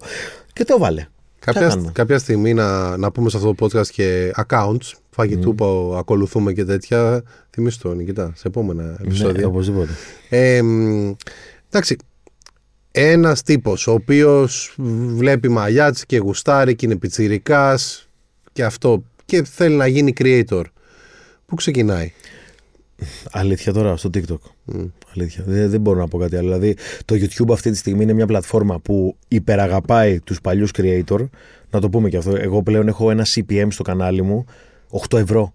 [0.54, 1.06] Και το βάλε.
[1.40, 5.96] Κάποια, κάνουμε; κάποια στιγμή να, να πούμε σε αυτό το podcast και accounts φαγητού που
[5.98, 7.24] ακολουθούμε και τέτοια.
[7.50, 9.48] Θυμίσου το, Νικητά, σε επόμενα Ναι, επεισόδια.
[9.48, 9.92] οπωσδήποτε.
[10.30, 11.12] Ε, μ,
[11.70, 11.98] εντάξει.
[13.00, 14.76] Ένας τύπος ο οποίος
[15.16, 18.10] βλέπει μαλλιάτς και γουστάρει και είναι πιτσιρικάς
[18.54, 20.64] και αυτό και θέλει να γίνει creator.
[21.46, 22.12] Πού ξεκινάει;
[23.32, 24.40] Αλήθεια τώρα στο TikTok.
[25.16, 25.44] Αλήθεια.
[25.48, 26.46] Δεν, δεν μπορώ να πω κάτι άλλο.
[26.48, 31.28] Δηλαδή, το YouTube αυτή τη στιγμή είναι μια πλατφόρμα που υπεραγαπάει τους παλιούς creator.
[31.70, 32.36] Να το πούμε και αυτό.
[32.36, 34.46] Εγώ πλέον έχω ένα CPM στο κανάλι μου
[35.10, 35.54] 8 ευρώ.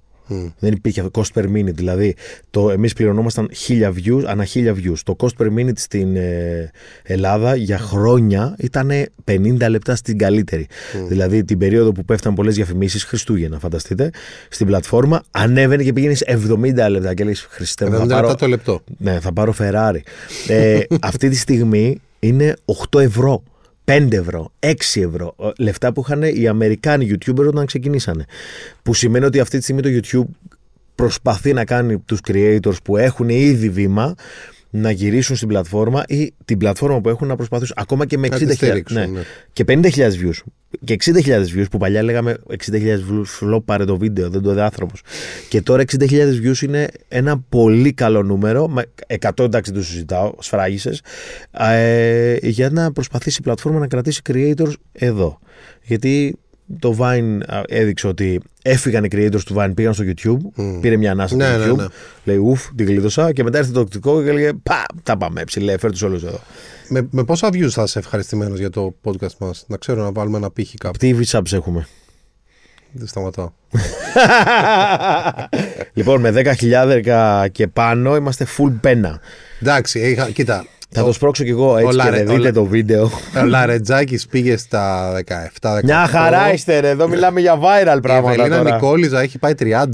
[0.59, 1.23] Δεν υπήρχε αυτό.
[1.23, 1.75] Cost per minute.
[1.75, 2.15] Δηλαδή,
[2.51, 4.99] το, εμείς πληρωνόμασταν 1000 views, ανά 1000 views.
[5.05, 6.71] Το cost per minute στην ε,
[7.03, 8.91] Ελλάδα για χρόνια ήταν
[9.25, 10.67] 50 λεπτά στην καλύτερη.
[11.09, 14.11] Δηλαδή, την περίοδο που πέφταν πολλές διαφημίσεις, Χριστούγεννα, φανταστείτε,
[14.49, 17.15] στην πλατφόρμα, ανέβαινε και πήγαινες 70 λεπτά.
[17.15, 18.81] Και λες, Χριστέ μου, 70 θα λεπτά πάρω, το λεπτό.
[18.99, 20.01] ναι, θα πάρω Ferrari.
[20.49, 22.57] Ε, αυτή τη στιγμή είναι
[22.91, 23.43] 8 ευρώ.
[23.85, 25.35] 5 ευρώ, 6 ευρώ.
[25.41, 28.25] Ε, Λεφτά που είχαν οι Αμερικάνοι YouTubers όταν ξεκινήσανε.
[28.83, 30.51] Που σημαίνει ότι αυτή τη στιγμή το YouTube
[30.95, 34.15] προσπαθεί να κάνει τους creators που έχουν ήδη βήμα
[34.75, 38.39] να γυρίσουν στην πλατφόρμα ή την πλατφόρμα που έχουν να προσπαθήσουν ακόμα και με Να
[38.39, 39.07] τη 60.000 στηρίξουν, ναι.
[39.07, 39.21] ναι.
[39.53, 40.39] και 50.000 views
[40.85, 42.37] και 60.000 views που παλιά λέγαμε
[42.71, 45.03] 60.000 views flop πάρε το βίντεο δεν το είδε άνθρωπος
[45.49, 48.85] και τώρα 60.000 views είναι ένα πολύ καλό νούμερο με
[49.21, 51.03] 100 εντάξει το συζητάω σφράγισες
[51.51, 55.39] ε, για να προσπαθήσει η πλατφόρμα να κρατήσει creators εδώ
[55.83, 56.39] γιατί
[56.79, 61.11] το Vine α, έδειξε ότι έφυγαν οι creators του Vine, πήγαν στο YouTube, πήρε μια
[61.11, 61.85] ανάσα Ναι, στο ναι, YouTube, ναι.
[62.25, 65.79] λέει ουφ, την γλίτωσα και μετά έρθει το οκτικό και έλεγε πα, τα πάμε ψηλέ,
[65.79, 66.41] φέρ τους όλους εδώ.
[66.89, 70.37] Με, με πόσα views θα είσαι ευχαριστημένος για το podcast μας, Να ξέρω να βάλουμε
[70.37, 70.99] ένα πύχη κάπου.
[70.99, 71.87] Τι subs έχουμε;
[72.93, 73.51] Δεν σταματάω.
[75.95, 79.21] λοιπόν, με 10.000 και πάνω είμαστε full πένα.
[79.61, 80.67] Εντάξει, είχα, κοίτα.
[80.95, 82.53] Θα το σπρώξω κι εγώ έτσι Όλα, και ρε, δεν δείτε όλα.
[82.53, 83.11] το βίντεο.
[83.43, 85.13] Ο Λαρετζάκης πήγε στα
[85.61, 85.81] 17-18.
[85.85, 88.75] Μια χαρά είστε ρε, εδώ μιλάμε για viral Η πράγματα Ευελίνα τώρα.
[88.75, 89.85] Νικόλιζα έχει πάει 30.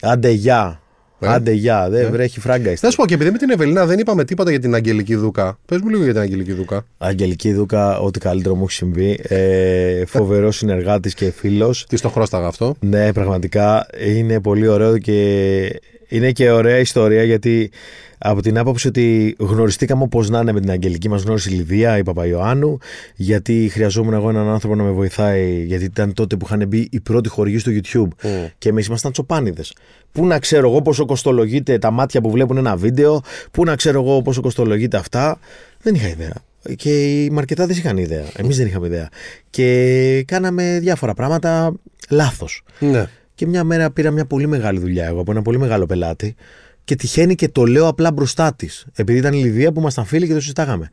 [0.00, 0.76] Άντε γεια.
[1.20, 1.28] Ε.
[1.28, 2.86] Άντε γεια, δεν βρέχει φράγκα είστε.
[2.86, 5.58] Να σου πω και επειδή με την Ευελίνα δεν είπαμε τίποτα για την Αγγελική Δούκα.
[5.66, 6.84] Πες μου λίγο για την Αγγελική Δούκα.
[6.98, 9.18] Αγγελική Δούκα, ό,τι καλύτερο μου έχει συμβεί.
[9.22, 11.86] Ε, Φοβερός συνεργάτης και φίλος.
[11.88, 12.74] Τι στο χρώσταγα αυτό.
[12.80, 15.80] Ναι, πραγματικά είναι πολύ ωραίο και
[16.12, 17.70] είναι και ωραία ιστορία γιατί
[18.18, 21.98] από την άποψη ότι γνωριστήκαμε όπως να είναι με την Αγγελική, μας γνώρισε η Λιδία,
[21.98, 22.78] η Παπαϊωάννου,
[23.16, 27.00] γιατί χρειαζόμουν εγώ έναν άνθρωπο να με βοηθάει, γιατί ήταν τότε που είχαν μπει οι
[27.00, 29.74] πρώτοι χορηγοί στο YouTube και εμείς ήμασταν τσοπάνιδες.
[30.12, 34.02] Πού να ξέρω εγώ πόσο κοστολογείται τα μάτια που βλέπουν ένα βίντεο, πού να ξέρω
[34.02, 35.38] εγώ πόσο κοστολογείται αυτά.
[35.82, 36.34] Δεν είχα ιδέα.
[36.76, 38.24] Και οι μαρκετάδες είχαν ιδέα.
[38.36, 39.08] Εμείς δεν είχαμε ιδέα.
[39.50, 41.72] Και κάναμε διάφορα πράγματα
[42.10, 42.62] λάθος.
[42.78, 43.08] Ναι.
[43.42, 46.34] Και μια μέρα πήρα μια πολύ μεγάλη δουλειά εγώ από ένα πολύ μεγάλο πελάτη
[46.84, 48.86] και τυχαίνει και το λέω απλά μπροστά της.
[48.94, 50.90] Επειδή ήταν η Λιδία που ήμασταν φίλοι και το συζητάγαμε.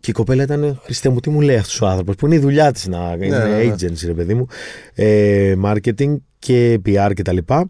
[0.00, 2.38] Και η κοπέλα ήταν, Χριστέ μου, τι μου λέει αυτός ο άνθρωπος, που είναι η
[2.38, 3.72] δουλειά της να είναι ναι, ναι.
[3.72, 4.46] agency, ρε παιδί μου,
[4.94, 7.36] ε, marketing και PR κτλ.
[7.36, 7.66] Και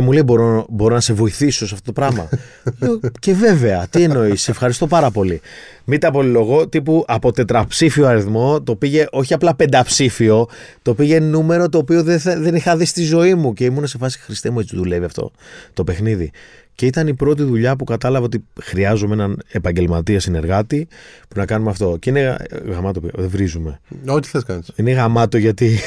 [0.00, 2.28] μου λέει: μπορώ, μπορώ να σε βοηθήσω σε αυτό το πράγμα.
[2.80, 5.40] Λέω, και βέβαια, τι εννοείς, σε ευχαριστώ πάρα πολύ.
[5.84, 10.48] Μην τα πολυλογώ, τύπου από τετραψήφιο αριθμό το πήγε όχι απλά πενταψήφιο,
[10.82, 13.52] το πήγε νούμερο το οποίο δεν, θα- δεν είχα δει στη ζωή μου.
[13.52, 15.30] Και ήμουν σε φάση Χριστέ μου, έτσι δουλεύει αυτό
[15.72, 16.30] το παιχνίδι.
[16.74, 20.88] Και ήταν η πρώτη δουλειά που κατάλαβα ότι χρειάζομαι έναν επαγγελματία συνεργάτη
[21.28, 21.96] που να κάνουμε αυτό.
[22.00, 23.80] Και είναι ε, γαμάτο, δεν βρίζουμε.
[24.06, 24.70] Ό,τι θες κάνεις.
[24.76, 25.78] Είναι γαμάτο γιατί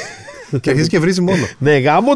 [0.60, 1.46] και αρχίζει και βρίζει μόνο.
[1.58, 2.10] ναι, γάμο.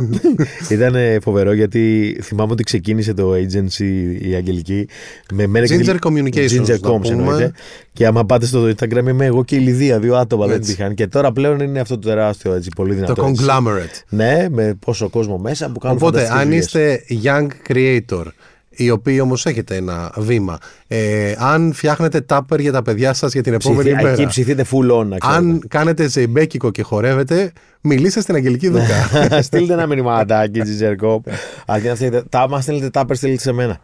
[0.70, 4.88] Ήταν ε, φοβερό γιατί θυμάμαι ότι ξεκίνησε το agency η Αγγελική
[5.34, 7.08] με μένα και Ginger τη- Communications, Ginger να Coms πούμε.
[7.14, 7.52] εννοείται.
[7.92, 10.72] Και άμα πάτε στο Instagram είμαι εγώ και η Λιδία, δύο άτομα δεν Έτσι.
[10.72, 10.94] υπήρχαν.
[10.94, 13.14] Και τώρα πλέον είναι αυτό το τεράστιο έτσι, πολύ δυνατό.
[13.14, 13.44] το έτσι.
[13.46, 14.02] conglomerate.
[14.08, 16.64] Ναι, με πόσο κόσμο μέσα που κάνουν Οπότε, φανταστικές αν δουλειές.
[16.64, 18.24] είστε young creator,
[18.70, 23.42] οι οποίοι όμως έχετε ένα βήμα, ε, αν φτιάχνετε τάπερ για τα παιδιά σας για
[23.42, 25.38] την επόμενη Ψηθείτε- μέρα, Εκεί ψηθείτε full on, να ξέρετε.
[25.38, 29.08] αν κάνετε ζεϊμπέκικο και χορεύετε, μιλήστε στην Αγγελική Δούκα.
[29.42, 31.18] Στείλτε ένα μηνυματάκι, Ginger Cop.
[31.66, 32.22] Αρκεί να στείλετε.
[32.28, 33.80] Τα, άμα στέλνετε τάπερ, στείλτε σε μένα.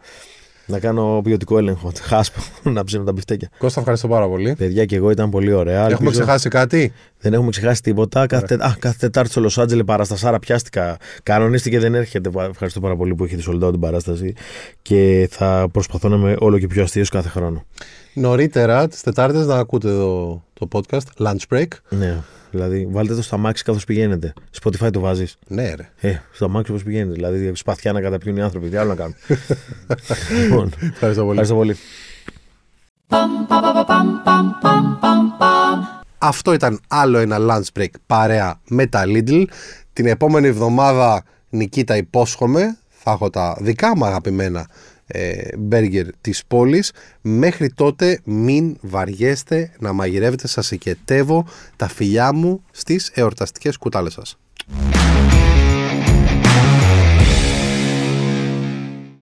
[0.69, 1.91] Να κάνω ποιοτικό έλεγχο.
[2.09, 3.49] Χάσπο, να ψήνω τα μπιφτέκια.
[3.57, 4.55] Κώστα, ευχαριστώ πάρα πολύ.
[4.57, 5.75] Παιδιά και εγώ ήταν πολύ ωραία.
[5.79, 8.25] Έχουμε Ελπίζω- ξεχάσει κάτι; Δεν έχουμε ξεχάσει τίποτα.
[8.25, 10.97] Κάθε, τε- α, κάθε Τετάρτη στο Λος Άντζελες παραστασάρα πιάστηκα.
[11.23, 12.29] Κανονίστηκε δεν έρχεται.
[12.49, 14.33] Ευχαριστώ πάρα πολύ που έχετε sold out την παράσταση.
[14.81, 17.63] Και θα προσπαθώ να είμαι όλο και πιο αστείος κάθε χρόνο.
[18.13, 21.67] Νωρίτερα, τις Τετάρτες, να ακούτε εδώ το podcast Lunch Break.
[21.89, 22.17] Ναι.
[22.51, 24.33] Δηλαδή, βάλτε το στα μάξι καθώς πηγαίνετε.
[24.61, 25.37] Spotify το βάζεις.
[25.47, 25.89] Ναι, ρε.
[25.99, 27.13] Ε, στο μάξι όπω πηγαίνετε.
[27.13, 28.69] Δηλαδή, σπαθιά να καταπιούν οι άνθρωποι.
[28.69, 29.15] Τι άλλο να κάνουν.
[30.43, 31.39] λοιπόν, Ευχαριστώ πολύ.
[31.39, 31.75] ευχαριστώ πολύ.
[36.17, 39.45] Αυτό ήταν άλλο ένα lunch break παρέα με τα Lidl.
[39.93, 44.67] Την επόμενη εβδομάδα, Νικήτα, υπόσχομαι, θα έχω τα δικά μου αγαπημένα
[45.07, 46.91] ε, μπέργκερ της πόλης.
[47.21, 50.47] Μέχρι τότε μην βαριέστε να μαγειρεύετε.
[50.47, 54.37] Σας εκετεύω τα φιλιά μου στις εορταστικές κουτάλες σας.